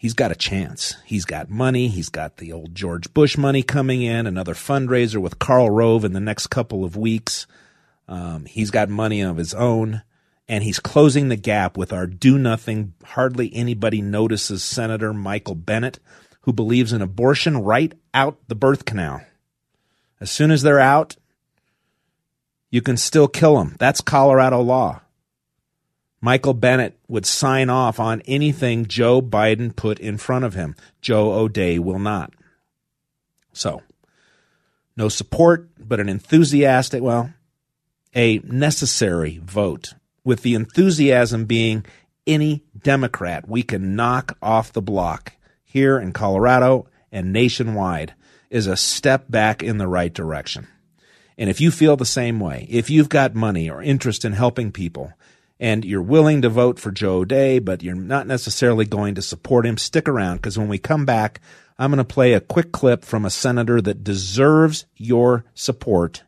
he's 0.00 0.14
got 0.14 0.32
a 0.32 0.34
chance. 0.34 0.96
He's 1.04 1.26
got 1.26 1.50
money. 1.50 1.88
He's 1.88 2.08
got 2.08 2.38
the 2.38 2.54
old 2.54 2.74
George 2.74 3.12
Bush 3.12 3.36
money 3.36 3.62
coming 3.62 4.00
in, 4.00 4.26
another 4.26 4.54
fundraiser 4.54 5.20
with 5.20 5.38
Karl 5.38 5.68
Rove 5.68 6.06
in 6.06 6.14
the 6.14 6.20
next 6.20 6.46
couple 6.46 6.84
of 6.84 6.96
weeks. 6.96 7.46
Um, 8.08 8.46
he's 8.46 8.70
got 8.70 8.88
money 8.88 9.20
of 9.20 9.36
his 9.36 9.52
own, 9.52 10.00
and 10.48 10.64
he's 10.64 10.80
closing 10.80 11.28
the 11.28 11.36
gap 11.36 11.76
with 11.76 11.92
our 11.92 12.06
do 12.06 12.38
nothing, 12.38 12.94
hardly 13.04 13.54
anybody 13.54 14.00
notices 14.00 14.64
Senator 14.64 15.12
Michael 15.12 15.54
Bennet, 15.54 15.98
who 16.40 16.52
believes 16.54 16.94
in 16.94 17.02
abortion 17.02 17.58
right 17.58 17.92
out 18.14 18.38
the 18.48 18.54
birth 18.54 18.86
canal. 18.86 19.20
As 20.18 20.30
soon 20.30 20.50
as 20.50 20.62
they're 20.62 20.80
out, 20.80 21.16
you 22.70 22.80
can 22.80 22.96
still 22.96 23.28
kill 23.28 23.58
them. 23.58 23.76
That's 23.78 24.00
Colorado 24.00 24.62
law. 24.62 25.02
Michael 26.20 26.54
Bennet 26.54 26.98
would 27.08 27.24
sign 27.24 27.70
off 27.70 27.98
on 27.98 28.20
anything 28.22 28.86
Joe 28.86 29.22
Biden 29.22 29.74
put 29.74 29.98
in 29.98 30.18
front 30.18 30.44
of 30.44 30.54
him. 30.54 30.76
Joe 31.00 31.32
O'Dea 31.32 31.78
will 31.78 31.98
not. 31.98 32.32
So, 33.52 33.82
no 34.96 35.08
support, 35.08 35.68
but 35.78 36.00
an 36.00 36.08
enthusiastic, 36.08 37.02
well, 37.02 37.32
a 38.14 38.38
necessary 38.40 39.40
vote, 39.42 39.94
with 40.24 40.42
the 40.42 40.54
enthusiasm 40.54 41.46
being 41.46 41.84
any 42.26 42.64
Democrat 42.78 43.48
we 43.48 43.62
can 43.62 43.96
knock 43.96 44.36
off 44.42 44.72
the 44.72 44.82
block 44.82 45.32
here 45.64 45.98
in 45.98 46.12
Colorado 46.12 46.86
and 47.10 47.32
nationwide 47.32 48.14
is 48.50 48.66
a 48.66 48.76
step 48.76 49.30
back 49.30 49.62
in 49.62 49.78
the 49.78 49.88
right 49.88 50.12
direction. 50.12 50.66
And 51.38 51.48
if 51.48 51.60
you 51.60 51.70
feel 51.70 51.96
the 51.96 52.04
same 52.04 52.38
way, 52.40 52.66
if 52.68 52.90
you've 52.90 53.08
got 53.08 53.34
money 53.34 53.70
or 53.70 53.82
interest 53.82 54.24
in 54.24 54.32
helping 54.32 54.72
people, 54.72 55.12
and 55.60 55.84
you're 55.84 56.00
willing 56.00 56.40
to 56.42 56.48
vote 56.48 56.80
for 56.80 56.90
Joe 56.90 57.18
O'Dea, 57.18 57.58
but 57.58 57.82
you're 57.82 57.94
not 57.94 58.26
necessarily 58.26 58.86
going 58.86 59.14
to 59.16 59.22
support 59.22 59.66
him, 59.66 59.76
stick 59.76 60.08
around 60.08 60.38
because 60.38 60.58
when 60.58 60.68
we 60.68 60.78
come 60.78 61.04
back, 61.04 61.40
I'm 61.78 61.90
going 61.90 61.98
to 61.98 62.04
play 62.04 62.32
a 62.32 62.40
quick 62.40 62.72
clip 62.72 63.04
from 63.04 63.26
a 63.26 63.30
senator 63.30 63.80
that 63.82 64.02
deserves 64.02 64.86
your 64.96 65.44
support. 65.54 66.24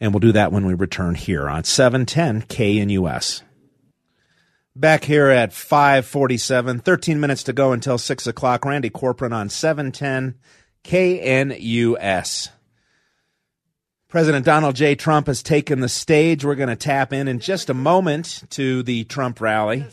And 0.00 0.12
we'll 0.12 0.20
do 0.20 0.32
that 0.32 0.50
when 0.50 0.66
we 0.66 0.74
return 0.74 1.14
here 1.14 1.48
on 1.48 1.62
710 1.62 2.42
KNUS. 2.42 3.42
Back 4.76 5.04
here 5.04 5.28
at 5.28 5.52
547, 5.52 6.80
13 6.80 7.20
minutes 7.20 7.44
to 7.44 7.52
go 7.52 7.70
until 7.70 7.96
6 7.96 8.26
o'clock. 8.26 8.64
Randy 8.64 8.90
Corporon 8.90 9.32
on 9.32 9.48
710 9.48 10.34
KNUS. 10.82 12.50
President 14.14 14.46
Donald 14.46 14.76
J. 14.76 14.94
Trump 14.94 15.26
has 15.26 15.42
taken 15.42 15.80
the 15.80 15.88
stage. 15.88 16.44
We're 16.44 16.54
going 16.54 16.68
to 16.68 16.76
tap 16.76 17.12
in 17.12 17.26
in 17.26 17.40
just 17.40 17.68
a 17.68 17.74
moment 17.74 18.44
to 18.50 18.84
the 18.84 19.02
Trump 19.02 19.40
rally. 19.40 19.86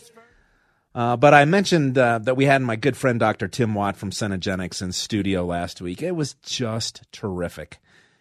Uh, 0.94 1.16
but 1.16 1.34
I 1.34 1.44
mentioned 1.44 1.98
uh, 1.98 2.20
that 2.20 2.36
we 2.36 2.44
had 2.44 2.62
my 2.62 2.76
good 2.76 2.96
friend 2.96 3.18
Dr. 3.18 3.48
Tim 3.48 3.74
Watt 3.74 3.96
from 3.96 4.12
Cenegenics 4.12 4.80
in 4.80 4.92
studio 4.92 5.44
last 5.44 5.80
week. 5.80 6.02
It 6.02 6.12
was 6.12 6.34
just 6.34 7.02
terrific. 7.10 7.78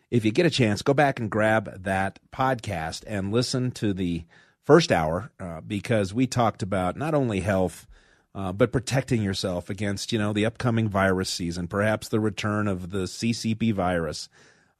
If 0.09 0.25
you 0.25 0.31
get 0.31 0.47
a 0.47 0.49
chance, 0.49 0.81
go 0.81 0.95
back 0.95 1.19
and 1.19 1.29
grab 1.29 1.83
that 1.83 2.17
podcast 2.33 3.03
and 3.05 3.31
listen 3.31 3.69
to 3.73 3.93
the 3.93 4.23
first 4.63 4.91
hour 4.91 5.31
uh, 5.39 5.61
because 5.61 6.15
we 6.15 6.25
talked 6.25 6.63
about 6.63 6.97
not 6.97 7.13
only 7.13 7.41
health, 7.41 7.85
uh, 8.33 8.51
but 8.51 8.71
protecting 8.71 9.21
yourself 9.21 9.69
against, 9.69 10.11
you 10.11 10.17
know, 10.17 10.33
the 10.33 10.47
upcoming 10.47 10.89
virus 10.89 11.29
season, 11.29 11.67
perhaps 11.67 12.07
the 12.07 12.19
return 12.19 12.67
of 12.67 12.89
the 12.89 13.03
CCP 13.03 13.71
virus 13.71 14.29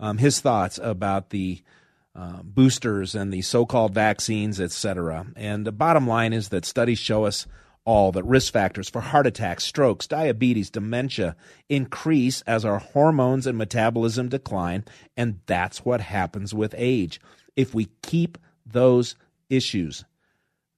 um, 0.02 0.18
his 0.18 0.42
thoughts 0.42 0.80
about 0.82 1.30
the 1.30 1.62
uh, 2.14 2.42
boosters 2.44 3.16
and 3.16 3.32
the 3.32 3.42
so-called 3.42 3.94
vaccines, 3.94 4.60
etc. 4.60 5.28
And 5.38 5.66
the 5.66 5.72
bottom 5.72 6.08
line 6.08 6.34
is 6.34 6.50
that 6.50 6.66
studies 6.66 7.00
show 7.00 7.24
us 7.24 7.48
all 7.86 8.12
that 8.12 8.26
risk 8.26 8.52
factors 8.52 8.90
for 8.90 9.02
heart 9.02 9.26
attacks, 9.26 9.64
strokes, 9.64 10.08
diabetes, 10.08 10.70
dementia 10.70 11.36
increase 11.70 12.42
as 12.42 12.66
our 12.66 12.80
hormones 12.80 13.48
and 13.48 13.58
metabolism 13.58 14.30
decline, 14.30 14.84
and 15.16 15.40
that's 15.46 15.86
what 15.86 16.02
happens 16.02 16.54
with 16.54 16.76
age. 16.78 17.22
If 17.56 17.74
we 17.74 17.88
keep 18.04 18.38
those 18.66 19.16
issues, 19.50 20.04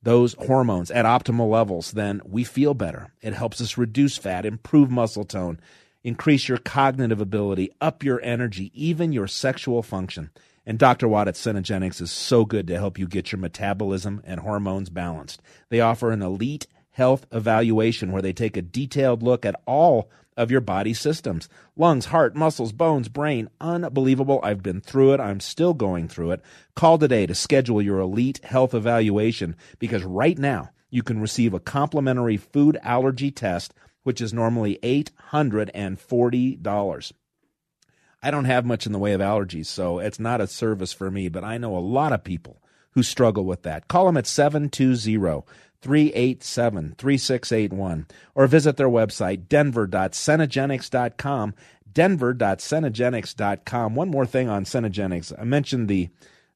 those 0.02 0.36
hormones 0.40 0.92
at 0.92 1.06
optimal 1.06 1.50
levels, 1.50 1.92
then 1.92 2.22
we 2.26 2.44
feel 2.44 2.74
better. 2.74 3.12
It 3.22 3.34
helps 3.34 3.60
us 3.60 3.78
reduce 3.78 4.18
fat, 4.18 4.46
improve 4.46 4.90
muscle 4.90 5.26
tone, 5.26 5.60
increase 6.04 6.48
your 6.48 6.58
cognitive 6.58 7.22
ability, 7.22 7.72
up 7.80 8.04
your 8.04 8.22
energy, 8.24 8.72
even 8.74 9.12
your 9.12 9.28
sexual 9.28 9.82
function. 9.82 10.30
And 10.66 10.80
Dr. 10.80 11.08
Watt 11.08 11.28
at 11.28 11.36
Cenegenics 11.36 12.02
is 12.02 12.12
so 12.12 12.46
good 12.46 12.68
to 12.68 12.78
help 12.78 12.98
you 12.98 13.08
get 13.08 13.32
your 13.32 13.40
metabolism 13.40 14.22
and 14.26 14.40
hormones 14.40 14.90
balanced. 14.90 15.42
They 15.70 15.82
offer 15.82 16.12
an 16.12 16.22
elite 16.22 16.68
health 16.92 17.26
evaluation 17.32 18.12
where 18.12 18.22
they 18.22 18.34
take 18.34 18.56
a 18.56 18.62
detailed 18.62 19.24
look 19.24 19.46
at 19.46 19.60
all 19.66 20.10
of 20.38 20.50
your 20.52 20.62
body 20.62 20.94
systems 20.94 21.50
lungs, 21.76 22.06
heart, 22.06 22.36
muscles, 22.36 22.72
bones, 22.72 23.10
brain. 23.10 23.50
Unbelievable. 23.60 24.40
I've 24.44 24.64
been 24.64 24.82
through 24.82 25.14
it. 25.14 25.20
I'm 25.20 25.40
still 25.40 25.74
going 25.74 26.08
through 26.08 26.32
it. 26.32 26.42
Call 26.76 26.98
today 26.98 27.26
to 27.26 27.36
schedule 27.36 27.82
your 27.82 28.00
elite 28.00 28.44
health 28.44 28.74
evaluation 28.74 29.56
because 29.80 30.04
right 30.04 30.38
now 30.38 30.70
you 30.90 31.04
can 31.04 31.20
receive 31.20 31.54
a 31.54 31.60
complimentary 31.60 32.38
food 32.38 32.78
allergy 32.84 33.32
test 33.32 33.74
which 34.04 34.22
is 34.22 34.34
normally 34.34 34.78
$840. 34.84 37.12
I 38.26 38.32
don't 38.32 38.46
have 38.46 38.66
much 38.66 38.86
in 38.86 38.94
the 38.94 39.00
way 39.00 39.12
of 39.12 39.20
allergies, 39.20 39.66
so 39.66 40.00
it's 40.00 40.20
not 40.20 40.40
a 40.40 40.48
service 40.48 40.94
for 40.94 41.12
me, 41.12 41.28
but 41.28 41.44
I 41.44 41.58
know 41.58 41.76
a 41.76 41.80
lot 41.80 42.14
of 42.14 42.24
people 42.24 42.62
who 42.92 43.04
struggle 43.04 43.44
with 43.44 43.64
that. 43.64 43.90
Call 43.90 44.06
them 44.06 44.16
at 44.18 44.28
720 44.28 45.44
387 45.82 46.96
3681 46.98 48.08
or 48.34 48.48
visit 48.48 48.78
their 48.78 48.88
website, 48.88 49.50
denver.cenegenics.com. 49.50 51.54
Denver.cenegenics.com. 51.92 53.96
One 53.96 54.10
more 54.10 54.26
thing 54.26 54.48
on 54.50 54.64
Cenegenics. 54.64 55.38
I 55.40 55.44
mentioned 55.44 55.90
the 55.90 56.08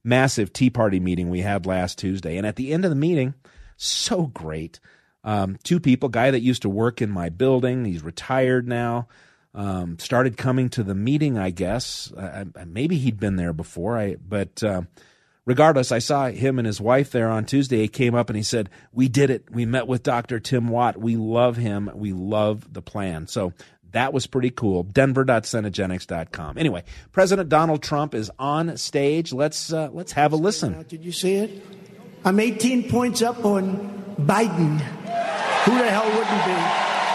massive 0.04 0.54
Tea 0.54 0.70
Party 0.70 1.02
meeting 1.02 1.30
we 1.30 1.42
had 1.42 1.66
last 1.66 2.00
Tuesday, 2.00 2.38
and 2.38 2.48
at 2.48 2.56
the 2.56 2.72
end 2.72 2.86
of 2.86 2.92
the 2.92 2.96
meeting, 2.96 3.34
so 3.76 4.28
great. 4.28 4.80
Um, 5.28 5.58
two 5.62 5.82
people, 5.82 6.08
guy 6.08 6.32
that 6.32 6.40
used 6.40 6.62
to 6.62 6.70
work 6.70 7.02
in 7.02 7.10
my 7.10 7.28
building, 7.28 7.84
he's 7.84 8.02
retired 8.02 8.66
now. 8.66 9.10
Um, 9.54 10.00
started 10.00 10.38
coming 10.38 10.70
to 10.70 10.84
the 10.84 10.96
meeting, 10.96 11.38
I 11.38 11.50
guess. 11.50 12.14
I, 12.18 12.46
I, 12.56 12.64
maybe 12.64 12.98
he'd 12.98 13.20
been 13.20 13.36
there 13.36 13.52
before. 13.52 13.98
I, 13.98 14.16
but 14.16 14.64
uh, 14.64 14.84
regardless, 15.46 15.92
I 15.92 16.00
saw 16.00 16.28
him 16.30 16.60
and 16.60 16.66
his 16.66 16.80
wife 16.80 17.12
there 17.12 17.30
on 17.30 17.44
Tuesday. 17.44 17.80
He 17.80 17.88
came 17.90 18.16
up 18.16 18.30
and 18.30 18.38
he 18.38 18.44
said, 18.44 18.70
"We 18.94 19.10
did 19.10 19.30
it. 19.30 19.52
We 19.52 19.66
met 19.66 19.86
with 19.86 20.02
Dr. 20.02 20.40
Tim 20.40 20.70
Watt. 20.70 20.96
We 20.98 21.18
love 21.18 21.58
him. 21.58 21.92
We 21.94 22.14
love 22.14 22.72
the 22.72 22.82
plan." 22.82 23.28
So 23.28 23.52
That 23.92 24.14
was 24.14 24.28
pretty 24.28 24.52
cool. 24.52 24.84
Denver.Cenegenics.com. 24.84 26.58
Anyway, 26.58 26.84
President 27.12 27.50
Donald 27.50 27.82
Trump 27.82 28.14
is 28.14 28.30
on 28.38 28.78
stage. 28.78 29.34
Let's 29.34 29.74
uh, 29.74 29.90
let's 29.92 30.12
have 30.14 30.34
a 30.34 30.36
listen. 30.38 30.86
Did 30.88 31.04
you 31.04 31.12
see 31.12 31.36
it? 31.36 31.66
I'm 32.24 32.40
18 32.40 32.90
points 32.90 33.22
up 33.22 33.44
on 33.44 34.16
Biden. 34.20 34.82
Who 35.68 35.78
the 35.78 35.90
hell 35.92 36.08
wouldn't 36.08 36.46
be? 36.48 36.56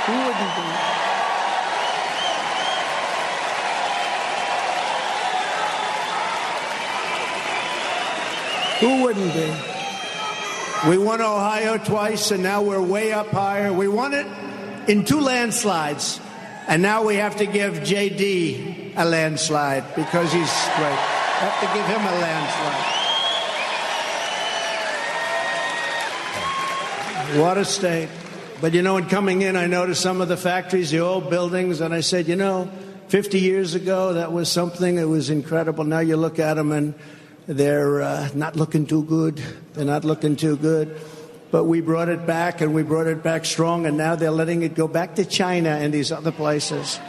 Who 0.04 0.16
wouldn't 0.26 0.54
be? 0.56 0.92
Who 8.82 9.02
wouldn't 9.04 9.32
be? 9.32 10.90
We 10.90 10.98
won 10.98 11.22
Ohio 11.22 11.78
twice, 11.78 12.30
and 12.30 12.42
now 12.42 12.60
we're 12.62 12.82
way 12.82 13.12
up 13.14 13.28
higher. 13.28 13.72
We 13.72 13.88
won 13.88 14.12
it 14.12 14.26
in 14.86 15.06
two 15.06 15.20
landslides, 15.20 16.20
and 16.68 16.82
now 16.82 17.04
we 17.04 17.14
have 17.16 17.36
to 17.36 17.46
give 17.46 17.76
JD 17.76 18.92
a 18.98 19.04
landslide 19.06 19.94
because 19.94 20.30
he's 20.30 20.52
great. 20.76 20.98
Have 21.40 21.58
to 21.60 21.66
give 21.74 21.86
him 21.86 22.02
a 22.02 22.18
landslide. 22.20 23.00
What 27.40 27.56
a 27.56 27.64
state. 27.64 28.10
But 28.62 28.74
you 28.74 28.82
know, 28.82 28.96
in 28.96 29.06
coming 29.06 29.42
in, 29.42 29.56
I 29.56 29.66
noticed 29.66 30.00
some 30.00 30.20
of 30.20 30.28
the 30.28 30.36
factories, 30.36 30.92
the 30.92 31.00
old 31.00 31.28
buildings, 31.28 31.80
and 31.80 31.92
I 31.92 31.98
said, 31.98 32.28
you 32.28 32.36
know, 32.36 32.70
50 33.08 33.40
years 33.40 33.74
ago, 33.74 34.12
that 34.12 34.30
was 34.30 34.48
something 34.48 34.94
that 34.94 35.08
was 35.08 35.30
incredible. 35.30 35.82
Now 35.82 35.98
you 35.98 36.16
look 36.16 36.38
at 36.38 36.54
them 36.54 36.70
and 36.70 36.94
they're 37.48 38.02
uh, 38.02 38.28
not 38.36 38.54
looking 38.54 38.86
too 38.86 39.02
good. 39.02 39.42
They're 39.72 39.84
not 39.84 40.04
looking 40.04 40.36
too 40.36 40.56
good. 40.56 40.96
But 41.50 41.64
we 41.64 41.80
brought 41.80 42.08
it 42.08 42.24
back 42.24 42.60
and 42.60 42.72
we 42.72 42.84
brought 42.84 43.08
it 43.08 43.24
back 43.24 43.46
strong, 43.46 43.84
and 43.84 43.96
now 43.96 44.14
they're 44.14 44.30
letting 44.30 44.62
it 44.62 44.76
go 44.76 44.86
back 44.86 45.16
to 45.16 45.24
China 45.24 45.70
and 45.70 45.92
these 45.92 46.12
other 46.12 46.30
places. 46.30 47.00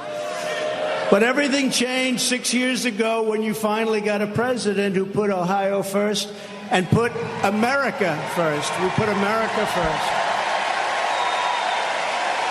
But 1.12 1.22
everything 1.22 1.70
changed 1.70 2.22
six 2.22 2.52
years 2.52 2.86
ago 2.86 3.30
when 3.30 3.44
you 3.44 3.54
finally 3.54 4.02
got 4.02 4.24
a 4.24 4.28
president 4.28 4.96
who 4.96 5.06
put 5.06 5.30
Ohio 5.30 5.84
first 5.84 6.34
and 6.72 6.90
put 6.90 7.12
America 7.44 8.20
first. 8.34 8.72
We 8.82 8.90
put 8.90 9.08
America 9.08 9.68
first. 9.68 10.33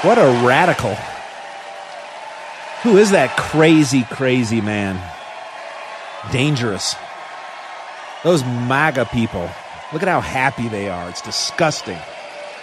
What 0.02 0.18
a 0.18 0.44
radical. 0.44 0.96
Who 2.82 2.96
is 2.98 3.12
that 3.12 3.36
crazy, 3.36 4.02
crazy 4.10 4.60
man? 4.60 5.00
Dangerous. 6.32 6.96
Those 8.24 8.42
MAGA 8.42 9.04
people. 9.12 9.48
Look 9.92 10.02
at 10.02 10.08
how 10.08 10.20
happy 10.20 10.66
they 10.66 10.88
are. 10.88 11.08
It's 11.08 11.20
disgusting. 11.20 11.98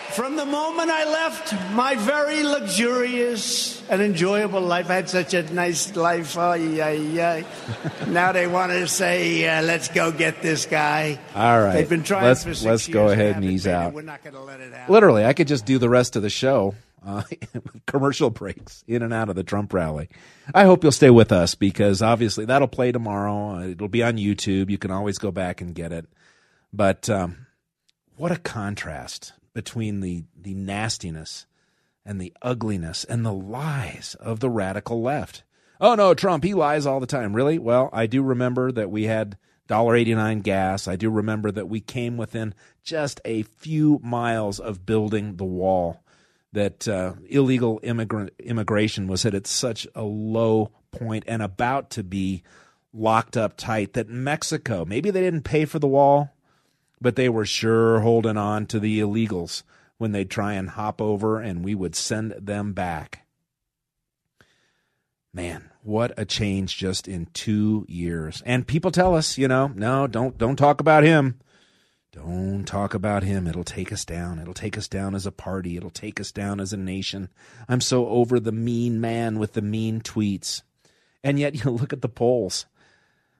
From 0.09 0.35
the 0.35 0.45
moment 0.45 0.89
I 0.89 1.05
left 1.05 1.53
my 1.71 1.95
very 1.95 2.43
luxurious 2.43 3.87
and 3.89 4.01
enjoyable 4.01 4.59
life, 4.59 4.89
I 4.89 4.95
had 4.95 5.09
such 5.09 5.33
a 5.33 5.43
nice 5.53 5.95
life. 5.95 6.37
Oh, 6.37 6.55
yeah, 6.55 6.89
yeah. 6.89 7.43
now 8.07 8.33
they 8.33 8.47
want 8.47 8.73
to 8.73 8.85
say, 8.85 9.47
uh, 9.47 9.61
let's 9.61 9.87
go 9.87 10.11
get 10.11 10.41
this 10.41 10.65
guy. 10.65 11.17
All 11.33 11.61
right. 11.61 11.73
They've 11.75 11.87
been 11.87 12.03
trying 12.03 12.25
let's, 12.25 12.43
for 12.43 12.53
six 12.53 12.65
let's 12.65 12.87
go 12.89 13.07
ahead 13.07 13.37
and 13.37 13.45
ease 13.45 13.65
out. 13.65 13.93
We're 13.93 14.01
not 14.01 14.23
going 14.23 14.33
to 14.33 14.41
let 14.41 14.59
it 14.59 14.73
happen. 14.73 14.93
Literally, 14.93 15.23
I 15.23 15.31
could 15.31 15.47
just 15.47 15.65
do 15.65 15.77
the 15.77 15.87
rest 15.87 16.17
of 16.17 16.21
the 16.21 16.29
show. 16.29 16.75
Uh, 17.05 17.23
commercial 17.87 18.29
breaks 18.29 18.83
in 18.87 19.01
and 19.01 19.13
out 19.13 19.29
of 19.29 19.35
the 19.35 19.43
Trump 19.43 19.73
rally. 19.73 20.09
I 20.53 20.63
hope 20.63 20.83
you'll 20.83 20.91
stay 20.91 21.09
with 21.09 21.31
us 21.31 21.55
because 21.55 22.01
obviously 22.01 22.45
that'll 22.45 22.67
play 22.67 22.91
tomorrow. 22.91 23.61
It'll 23.61 23.87
be 23.87 24.03
on 24.03 24.17
YouTube. 24.17 24.69
You 24.69 24.77
can 24.77 24.91
always 24.91 25.17
go 25.17 25.31
back 25.31 25.61
and 25.61 25.73
get 25.75 25.91
it. 25.91 26.05
But 26.73 27.09
um, 27.09 27.47
what 28.17 28.31
a 28.31 28.37
contrast 28.37 29.33
between 29.53 30.01
the, 30.01 30.25
the 30.39 30.53
nastiness 30.53 31.45
and 32.05 32.19
the 32.19 32.33
ugliness 32.41 33.03
and 33.03 33.25
the 33.25 33.33
lies 33.33 34.15
of 34.19 34.39
the 34.39 34.49
radical 34.49 35.01
left. 35.01 35.43
Oh 35.81 35.95
no, 35.95 36.13
Trump, 36.13 36.43
he 36.43 36.53
lies 36.53 36.85
all 36.85 36.99
the 36.99 37.07
time. 37.07 37.35
Really? 37.35 37.57
Well, 37.57 37.89
I 37.93 38.07
do 38.07 38.21
remember 38.21 38.71
that 38.71 38.91
we 38.91 39.03
had 39.03 39.37
$1.89 39.69 40.43
gas. 40.43 40.87
I 40.87 40.95
do 40.95 41.09
remember 41.09 41.51
that 41.51 41.69
we 41.69 41.79
came 41.79 42.17
within 42.17 42.53
just 42.83 43.21
a 43.23 43.43
few 43.43 43.99
miles 44.03 44.59
of 44.59 44.85
building 44.85 45.37
the 45.37 45.45
wall. 45.45 46.03
That 46.51 46.87
uh, 46.87 47.13
illegal 47.27 47.79
immigrant 47.83 48.31
immigration 48.39 49.07
was 49.07 49.23
at 49.25 49.45
such 49.45 49.87
a 49.93 50.01
low 50.01 50.71
point 50.91 51.23
and 51.27 51.43
about 51.43 51.91
to 51.91 52.03
be 52.03 52.43
locked 52.93 53.37
up 53.37 53.55
tight 53.55 53.93
that 53.93 54.09
Mexico, 54.09 54.85
maybe 54.85 55.11
they 55.11 55.21
didn't 55.21 55.43
pay 55.43 55.65
for 55.65 55.79
the 55.79 55.87
wall, 55.87 56.33
but 56.99 57.15
they 57.15 57.29
were 57.29 57.45
sure 57.45 57.99
holding 57.99 58.37
on 58.37 58.65
to 58.67 58.79
the 58.79 58.99
illegals 58.99 59.63
when 59.97 60.11
they'd 60.11 60.29
try 60.29 60.53
and 60.53 60.71
hop 60.71 61.01
over 61.01 61.39
and 61.39 61.63
we 61.63 61.75
would 61.75 61.95
send 61.95 62.31
them 62.31 62.73
back. 62.73 63.27
Man, 65.33 65.69
what 65.83 66.11
a 66.17 66.25
change 66.25 66.77
just 66.77 67.07
in 67.07 67.27
2 67.33 67.85
years. 67.87 68.41
And 68.45 68.65
people 68.65 68.89
tell 68.89 69.15
us, 69.15 69.37
you 69.37 69.47
know, 69.47 69.67
no, 69.67 70.07
don't 70.07 70.37
don't 70.37 70.55
talk 70.55 70.81
about 70.81 71.03
him. 71.03 71.39
Don't 72.11 72.65
talk 72.65 72.93
about 72.93 73.23
him. 73.23 73.47
It'll 73.47 73.63
take 73.63 73.91
us 73.91 74.03
down. 74.03 74.39
It'll 74.39 74.53
take 74.53 74.77
us 74.77 74.87
down 74.87 75.13
as 75.13 75.25
a 75.25 75.31
party. 75.31 75.77
It'll 75.77 75.91
take 75.91 76.19
us 76.19 76.31
down 76.31 76.59
as 76.59 76.73
a 76.73 76.77
nation. 76.77 77.29
I'm 77.67 77.81
so 77.81 78.07
over 78.07 78.39
the 78.39 78.51
mean 78.51 78.99
man 78.99 79.37
with 79.37 79.53
the 79.53 79.61
mean 79.61 80.01
tweets. 80.01 80.63
And 81.23 81.39
yet 81.39 81.53
you 81.63 81.69
look 81.69 81.93
at 81.93 82.01
the 82.01 82.09
polls 82.09 82.65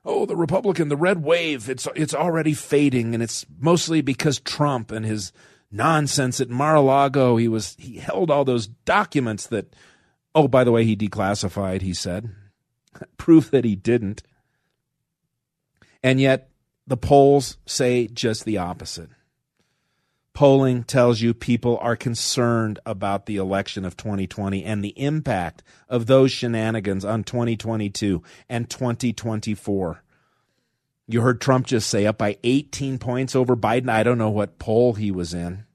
oh 0.05 0.25
the 0.25 0.35
republican 0.35 0.89
the 0.89 0.97
red 0.97 1.23
wave 1.23 1.69
it's 1.69 1.87
it's 1.95 2.13
already 2.13 2.53
fading 2.53 3.13
and 3.13 3.21
it's 3.21 3.45
mostly 3.59 4.01
because 4.01 4.39
trump 4.39 4.91
and 4.91 5.05
his 5.05 5.31
nonsense 5.71 6.39
at 6.41 6.49
mar-a-lago 6.49 7.37
he 7.37 7.47
was 7.47 7.75
he 7.77 7.97
held 7.97 8.31
all 8.31 8.45
those 8.45 8.67
documents 8.67 9.47
that 9.47 9.75
oh 10.33 10.47
by 10.47 10.63
the 10.63 10.71
way 10.71 10.83
he 10.83 10.95
declassified 10.95 11.81
he 11.81 11.93
said 11.93 12.29
proof 13.17 13.51
that 13.51 13.65
he 13.65 13.75
didn't 13.75 14.23
and 16.01 16.19
yet 16.19 16.48
the 16.89 16.97
polls 16.97 17.57
say 17.65 18.07
just 18.07 18.43
the 18.43 18.57
opposite 18.57 19.09
polling 20.39 20.85
tells 20.85 21.19
you 21.19 21.33
people 21.33 21.77
are 21.81 21.97
concerned 21.97 22.79
about 22.85 23.25
the 23.25 23.35
election 23.35 23.83
of 23.83 23.97
2020 23.97 24.63
and 24.63 24.81
the 24.81 24.97
impact 24.97 25.61
of 25.89 26.05
those 26.05 26.31
shenanigans 26.31 27.03
on 27.03 27.25
2022 27.25 28.23
and 28.47 28.69
2024. 28.69 30.01
You 31.09 31.19
heard 31.19 31.41
Trump 31.41 31.65
just 31.65 31.89
say 31.89 32.05
up 32.05 32.17
by 32.17 32.37
18 32.45 32.99
points 32.99 33.35
over 33.35 33.57
Biden. 33.57 33.89
I 33.89 34.03
don't 34.03 34.17
know 34.17 34.29
what 34.29 34.59
poll 34.59 34.93
he 34.93 35.11
was 35.11 35.33
in, 35.33 35.65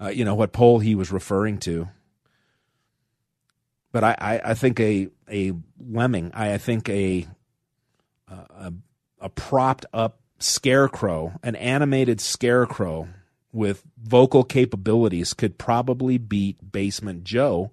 uh, 0.00 0.08
you 0.08 0.24
know, 0.24 0.34
what 0.34 0.52
poll 0.52 0.80
he 0.80 0.96
was 0.96 1.12
referring 1.12 1.58
to. 1.58 1.88
But 3.92 4.02
I, 4.02 4.16
I, 4.18 4.40
I 4.50 4.54
think 4.54 4.80
a, 4.80 5.06
a 5.30 5.52
lemming, 5.78 6.32
I, 6.34 6.54
I 6.54 6.58
think 6.58 6.88
a, 6.88 7.28
a, 8.26 8.72
a 9.22 9.30
propped 9.30 9.86
up 9.92 10.20
scarecrow, 10.38 11.32
an 11.42 11.56
animated 11.56 12.20
scarecrow 12.20 13.08
with 13.52 13.82
vocal 14.02 14.44
capabilities 14.44 15.34
could 15.34 15.58
probably 15.58 16.18
beat 16.18 16.72
Basement 16.72 17.24
Joe 17.24 17.70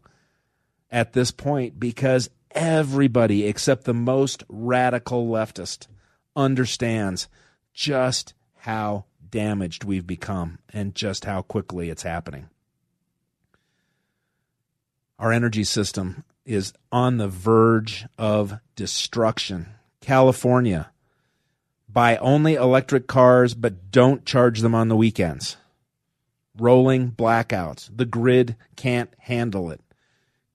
at 0.92 1.14
this 1.14 1.32
point 1.32 1.80
because 1.80 2.30
everybody 2.52 3.46
except 3.46 3.84
the 3.84 3.94
most 3.94 4.44
radical 4.50 5.28
leftist 5.28 5.88
understands 6.36 7.28
just 7.74 8.34
how 8.56 9.06
damaged 9.30 9.84
we've 9.84 10.08
become 10.08 10.60
and 10.74 10.96
just 10.96 11.26
how 11.26 11.42
quickly 11.42 11.90
it's 11.90 12.04
happening. 12.04 12.50
Our 15.18 15.32
energy 15.32 15.64
system 15.64 16.24
is 16.46 16.74
on 16.92 17.18
the 17.18 17.28
verge 17.28 18.06
of 18.18 18.60
destruction. 18.76 19.68
California, 20.02 20.92
buy 21.92 22.18
only 22.18 22.56
electric 22.56 23.08
cars, 23.08 23.54
but 23.54 23.92
don't 23.92 24.26
charge 24.26 24.62
them 24.62 24.76
on 24.76 24.88
the 24.88 24.96
weekends. 24.96 25.58
Rolling 26.58 27.12
blackouts. 27.12 27.90
The 27.96 28.06
grid 28.06 28.56
can't 28.76 29.10
handle 29.20 29.72
it. 29.72 29.82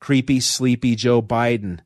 Creepy, 0.01 0.41
sleepy 0.41 0.95
Joe 0.95 1.22
Biden 1.22 1.80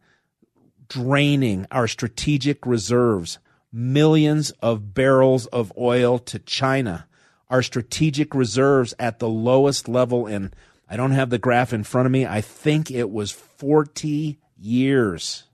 draining 0.88 1.66
our 1.70 1.86
strategic 1.86 2.66
reserves. 2.66 3.38
Millions 3.72 4.50
of 4.62 4.94
barrels 4.94 5.46
of 5.46 5.72
oil 5.78 6.18
to 6.18 6.38
China. 6.38 7.06
Our 7.50 7.62
strategic 7.62 8.34
reserves 8.34 8.94
at 8.98 9.18
the 9.18 9.28
lowest 9.28 9.88
level 9.88 10.26
in, 10.26 10.52
I 10.88 10.96
don't 10.96 11.12
have 11.12 11.30
the 11.30 11.38
graph 11.38 11.72
in 11.72 11.84
front 11.84 12.06
of 12.06 12.12
me. 12.12 12.26
I 12.26 12.40
think 12.40 12.90
it 12.90 13.10
was 13.10 13.30
40 13.30 14.38
years. 14.58 15.44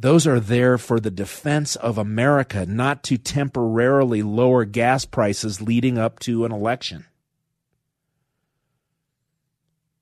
Those 0.00 0.26
are 0.26 0.40
there 0.40 0.78
for 0.78 0.98
the 0.98 1.10
defense 1.10 1.76
of 1.76 1.98
America, 1.98 2.64
not 2.64 3.02
to 3.02 3.18
temporarily 3.18 4.22
lower 4.22 4.64
gas 4.64 5.04
prices 5.04 5.60
leading 5.60 5.98
up 5.98 6.18
to 6.20 6.46
an 6.46 6.52
election. 6.52 7.04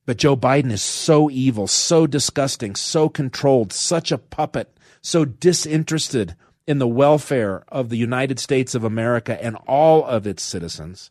But 0.07 0.19
Joe 0.19 0.37
Biden 0.37 0.71
is 0.71 0.83
so 0.83 1.29
evil, 1.29 1.67
so 1.67 2.07
disgusting, 2.07 2.77
so 2.77 3.09
controlled, 3.09 3.73
such 3.73 4.13
a 4.13 4.19
puppet, 4.19 4.73
so 5.03 5.25
disinterested 5.25 6.37
in 6.65 6.79
the 6.79 6.87
welfare 6.87 7.65
of 7.67 7.89
the 7.89 7.99
United 7.99 8.39
States 8.39 8.77
of 8.77 8.85
America 8.85 9.43
and 9.43 9.57
all 9.67 10.05
of 10.05 10.29
its 10.29 10.45
citizens 10.45 11.11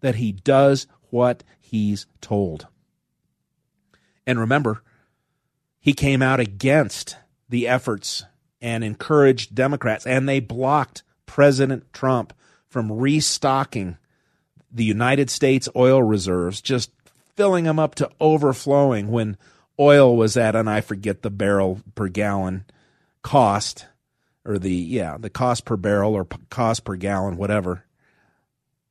that 0.00 0.14
he 0.14 0.32
does 0.32 0.86
what 1.10 1.44
he's 1.60 2.06
told. 2.22 2.68
And 4.26 4.40
remember, 4.40 4.82
he 5.78 5.92
came 5.92 6.22
out 6.22 6.40
against 6.40 7.16
the 7.48 7.66
efforts 7.68 8.24
and 8.60 8.82
encouraged 8.82 9.54
Democrats, 9.54 10.06
and 10.06 10.28
they 10.28 10.40
blocked 10.40 11.02
President 11.26 11.92
Trump 11.92 12.32
from 12.68 12.92
restocking 12.92 13.96
the 14.70 14.84
United 14.84 15.30
States 15.30 15.68
oil 15.74 16.02
reserves, 16.02 16.60
just 16.60 16.90
filling 17.36 17.64
them 17.64 17.78
up 17.78 17.94
to 17.94 18.10
overflowing 18.20 19.10
when 19.10 19.36
oil 19.78 20.16
was 20.16 20.36
at, 20.36 20.56
and 20.56 20.68
I 20.68 20.80
forget 20.80 21.22
the 21.22 21.30
barrel 21.30 21.80
per 21.94 22.08
gallon 22.08 22.64
cost, 23.22 23.86
or 24.44 24.58
the, 24.58 24.74
yeah, 24.74 25.16
the 25.18 25.30
cost 25.30 25.64
per 25.64 25.76
barrel 25.76 26.14
or 26.14 26.26
cost 26.50 26.84
per 26.84 26.96
gallon, 26.96 27.36
whatever. 27.36 27.84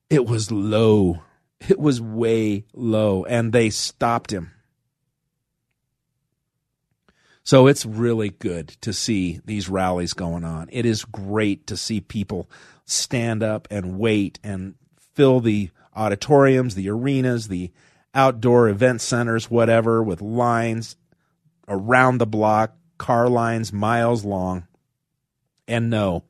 It 0.10 0.26
was 0.26 0.52
low. 0.52 1.24
It 1.68 1.80
was 1.80 2.00
way 2.00 2.66
low, 2.74 3.26
and 3.26 3.52
they 3.52 3.70
stopped 3.70 4.32
him. 4.32 4.52
So 7.48 7.68
it's 7.68 7.86
really 7.86 8.32
good 8.32 8.68
to 8.82 8.92
see 8.92 9.40
these 9.46 9.70
rallies 9.70 10.12
going 10.12 10.44
on. 10.44 10.68
It 10.70 10.86
is 10.86 11.06
great 11.06 11.66
to 11.68 11.78
see 11.78 12.02
people 12.02 12.50
stand 12.84 13.42
up 13.42 13.70
and 13.72 13.98
wait 13.98 14.38
and 14.44 14.76
fill 15.14 15.40
the 15.40 15.70
auditoriums, 15.96 16.76
the 16.76 16.90
arenas, 16.90 17.48
the 17.48 17.72
outdoor 18.14 18.68
event 18.68 19.00
centers, 19.00 19.50
whatever, 19.50 20.04
with 20.04 20.22
lines 20.22 20.98
around 21.70 22.18
the 22.18 22.26
block, 22.26 22.76
car 22.98 23.30
lines 23.30 23.72
miles 23.72 24.26
long, 24.26 24.68
and 25.70 25.90
know 25.90 26.26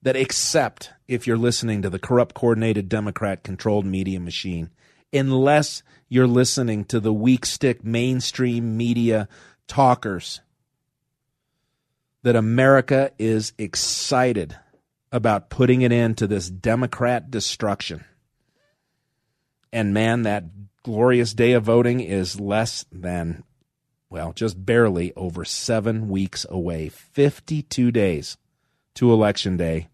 that 0.00 0.16
except 0.16 0.90
if 1.06 1.26
you're 1.26 1.36
listening 1.36 1.82
to 1.82 1.90
the 1.90 1.98
corrupt, 1.98 2.34
coordinated, 2.34 2.88
Democrat 2.88 3.44
controlled 3.44 3.84
media 3.84 4.20
machine, 4.20 4.70
unless 5.12 5.82
you're 6.08 6.26
listening 6.26 6.82
to 6.86 6.98
the 6.98 7.12
weak 7.12 7.44
stick 7.44 7.84
mainstream 7.84 8.74
media 8.78 9.28
talkers 9.68 10.40
that 12.22 12.36
America 12.36 13.10
is 13.18 13.52
excited 13.58 14.56
about 15.10 15.50
putting 15.50 15.82
it 15.82 15.92
into 15.92 16.26
this 16.26 16.48
Democrat 16.48 17.30
destruction. 17.30 18.04
And 19.72 19.92
man, 19.92 20.22
that 20.22 20.44
glorious 20.82 21.34
day 21.34 21.52
of 21.52 21.64
voting 21.64 22.00
is 22.00 22.40
less 22.40 22.84
than, 22.92 23.44
well, 24.10 24.32
just 24.32 24.64
barely 24.64 25.12
over 25.14 25.44
seven 25.44 26.08
weeks 26.08 26.46
away. 26.48 26.88
52 26.88 27.90
days 27.90 28.36
to 28.94 29.12
Election 29.12 29.56
Day. 29.56 29.88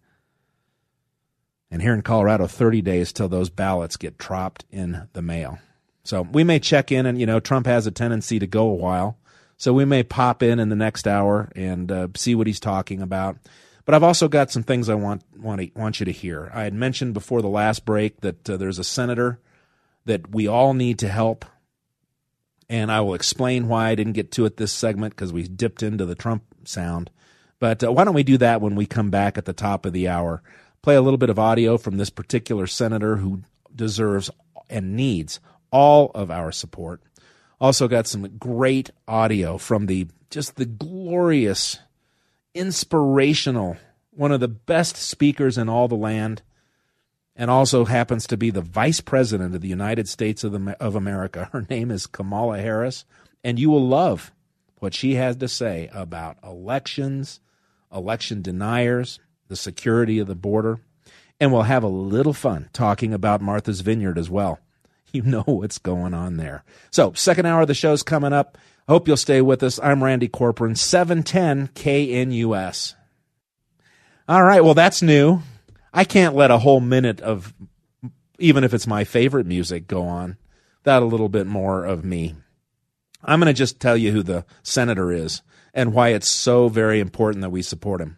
And 1.70 1.82
here 1.82 1.94
in 1.94 2.02
Colorado, 2.02 2.46
30 2.46 2.82
days 2.82 3.12
till 3.12 3.28
those 3.28 3.50
ballots 3.50 3.96
get 3.96 4.18
dropped 4.18 4.64
in 4.70 5.08
the 5.12 5.22
mail. 5.22 5.58
So 6.02 6.22
we 6.22 6.42
may 6.42 6.58
check 6.58 6.90
in, 6.90 7.04
and, 7.04 7.20
you 7.20 7.26
know, 7.26 7.40
Trump 7.40 7.66
has 7.66 7.86
a 7.86 7.90
tendency 7.90 8.38
to 8.38 8.46
go 8.46 8.68
a 8.68 8.74
while. 8.74 9.18
So 9.58 9.72
we 9.72 9.84
may 9.84 10.04
pop 10.04 10.42
in 10.42 10.60
in 10.60 10.68
the 10.68 10.76
next 10.76 11.06
hour 11.06 11.50
and 11.54 11.90
uh, 11.90 12.08
see 12.16 12.34
what 12.34 12.46
he's 12.46 12.60
talking 12.60 13.02
about. 13.02 13.36
But 13.84 13.94
I've 13.94 14.04
also 14.04 14.28
got 14.28 14.50
some 14.50 14.62
things 14.62 14.88
I 14.88 14.94
want 14.94 15.22
want, 15.36 15.60
to, 15.60 15.70
want 15.74 15.98
you 15.98 16.06
to 16.06 16.12
hear. 16.12 16.50
I 16.54 16.62
had 16.64 16.74
mentioned 16.74 17.12
before 17.12 17.42
the 17.42 17.48
last 17.48 17.84
break 17.84 18.20
that 18.20 18.48
uh, 18.48 18.56
there's 18.56 18.78
a 18.78 18.84
senator 18.84 19.40
that 20.04 20.30
we 20.30 20.46
all 20.46 20.74
need 20.74 20.98
to 21.00 21.08
help, 21.08 21.44
and 22.68 22.92
I 22.92 23.00
will 23.00 23.14
explain 23.14 23.66
why 23.66 23.88
I 23.88 23.94
didn't 23.94 24.12
get 24.12 24.30
to 24.32 24.44
it 24.44 24.58
this 24.58 24.72
segment 24.72 25.16
because 25.16 25.32
we 25.32 25.42
dipped 25.42 25.82
into 25.82 26.04
the 26.04 26.14
Trump 26.14 26.44
sound. 26.64 27.10
But 27.58 27.82
uh, 27.82 27.90
why 27.90 28.04
don't 28.04 28.14
we 28.14 28.22
do 28.22 28.38
that 28.38 28.60
when 28.60 28.76
we 28.76 28.86
come 28.86 29.10
back 29.10 29.36
at 29.36 29.44
the 29.44 29.52
top 29.52 29.84
of 29.86 29.92
the 29.92 30.06
hour? 30.06 30.42
Play 30.82 30.94
a 30.94 31.02
little 31.02 31.18
bit 31.18 31.30
of 31.30 31.38
audio 31.38 31.78
from 31.78 31.96
this 31.96 32.10
particular 32.10 32.66
senator 32.66 33.16
who 33.16 33.42
deserves 33.74 34.30
and 34.70 34.94
needs 34.94 35.40
all 35.72 36.10
of 36.14 36.30
our 36.30 36.52
support. 36.52 37.02
Also 37.60 37.88
got 37.88 38.06
some 38.06 38.36
great 38.38 38.90
audio 39.06 39.58
from 39.58 39.86
the 39.86 40.06
just 40.30 40.56
the 40.56 40.66
glorious, 40.66 41.78
inspirational, 42.54 43.76
one 44.10 44.32
of 44.32 44.40
the 44.40 44.48
best 44.48 44.96
speakers 44.96 45.56
in 45.56 45.68
all 45.68 45.88
the 45.88 45.94
land, 45.94 46.42
and 47.34 47.50
also 47.50 47.84
happens 47.84 48.26
to 48.26 48.36
be 48.36 48.50
the 48.50 48.60
vice 48.60 49.00
president 49.00 49.54
of 49.54 49.60
the 49.60 49.68
United 49.68 50.08
States 50.08 50.44
of, 50.44 50.52
the, 50.52 50.76
of 50.80 50.94
America. 50.94 51.48
Her 51.52 51.66
name 51.70 51.90
is 51.90 52.06
Kamala 52.06 52.58
Harris, 52.58 53.04
and 53.42 53.58
you 53.58 53.70
will 53.70 53.86
love 53.86 54.32
what 54.80 54.94
she 54.94 55.14
has 55.14 55.36
to 55.36 55.48
say 55.48 55.88
about 55.92 56.36
elections, 56.44 57.40
election 57.92 58.42
deniers, 58.42 59.18
the 59.48 59.56
security 59.56 60.18
of 60.18 60.26
the 60.26 60.34
border, 60.34 60.80
and 61.40 61.52
we'll 61.52 61.62
have 61.62 61.82
a 61.82 61.88
little 61.88 62.32
fun 62.32 62.68
talking 62.72 63.14
about 63.14 63.40
Martha's 63.40 63.80
Vineyard 63.80 64.18
as 64.18 64.28
well. 64.28 64.58
you 65.12 65.22
know 65.22 65.42
what's 65.46 65.78
going 65.78 66.14
on 66.14 66.36
there. 66.36 66.64
So, 66.90 67.12
second 67.14 67.46
hour 67.46 67.62
of 67.62 67.68
the 67.68 67.74
show's 67.74 68.02
coming 68.02 68.32
up. 68.32 68.58
Hope 68.88 69.06
you'll 69.06 69.16
stay 69.16 69.40
with 69.42 69.62
us. 69.62 69.78
I'm 69.82 70.02
Randy 70.02 70.28
Corporon, 70.28 70.76
710 70.76 71.68
KNUS. 71.74 72.94
All 74.28 74.44
right, 74.44 74.64
well, 74.64 74.74
that's 74.74 75.02
new. 75.02 75.40
I 75.92 76.04
can't 76.04 76.34
let 76.34 76.50
a 76.50 76.58
whole 76.58 76.80
minute 76.80 77.20
of, 77.20 77.54
even 78.38 78.64
if 78.64 78.72
it's 78.72 78.86
my 78.86 79.04
favorite 79.04 79.46
music, 79.46 79.86
go 79.86 80.04
on. 80.04 80.36
That 80.84 81.02
a 81.02 81.06
little 81.06 81.28
bit 81.28 81.46
more 81.46 81.84
of 81.84 82.04
me. 82.04 82.34
I'm 83.22 83.40
going 83.40 83.48
to 83.48 83.52
just 83.52 83.80
tell 83.80 83.96
you 83.96 84.12
who 84.12 84.22
the 84.22 84.44
senator 84.62 85.12
is 85.12 85.42
and 85.74 85.92
why 85.92 86.10
it's 86.10 86.28
so 86.28 86.68
very 86.68 87.00
important 87.00 87.42
that 87.42 87.50
we 87.50 87.62
support 87.62 88.00
him. 88.00 88.16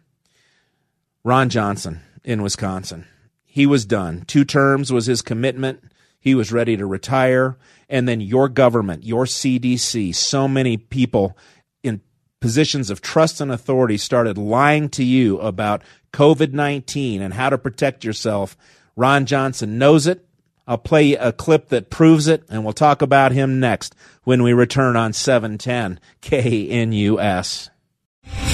Ron 1.23 1.49
Johnson 1.49 2.01
in 2.23 2.41
Wisconsin. 2.41 3.07
He 3.43 3.65
was 3.65 3.85
done. 3.85 4.23
Two 4.25 4.45
terms 4.45 4.93
was 4.93 5.07
his 5.07 5.21
commitment. 5.21 5.83
He 6.21 6.35
was 6.35 6.51
ready 6.51 6.77
to 6.77 6.85
retire. 6.85 7.57
And 7.89 8.07
then 8.07 8.21
your 8.21 8.47
government, 8.47 9.03
your 9.03 9.25
CDC, 9.25 10.15
so 10.15 10.47
many 10.47 10.77
people 10.77 11.35
in 11.83 11.99
positions 12.39 12.89
of 12.89 13.01
trust 13.01 13.41
and 13.41 13.51
authority 13.51 13.97
started 13.97 14.37
lying 14.37 14.87
to 14.89 15.03
you 15.03 15.39
about 15.39 15.81
COVID 16.13 16.53
19 16.53 17.21
and 17.21 17.33
how 17.33 17.49
to 17.49 17.57
protect 17.57 18.05
yourself. 18.05 18.55
Ron 18.95 19.25
Johnson 19.25 19.77
knows 19.77 20.07
it. 20.07 20.25
I'll 20.67 20.77
play 20.77 21.13
a 21.15 21.33
clip 21.33 21.69
that 21.69 21.89
proves 21.89 22.27
it, 22.27 22.43
and 22.47 22.63
we'll 22.63 22.73
talk 22.73 23.01
about 23.01 23.31
him 23.31 23.59
next 23.59 23.95
when 24.23 24.43
we 24.43 24.53
return 24.53 24.95
on 24.95 25.11
710 25.11 25.99
KNUS. 26.21 27.71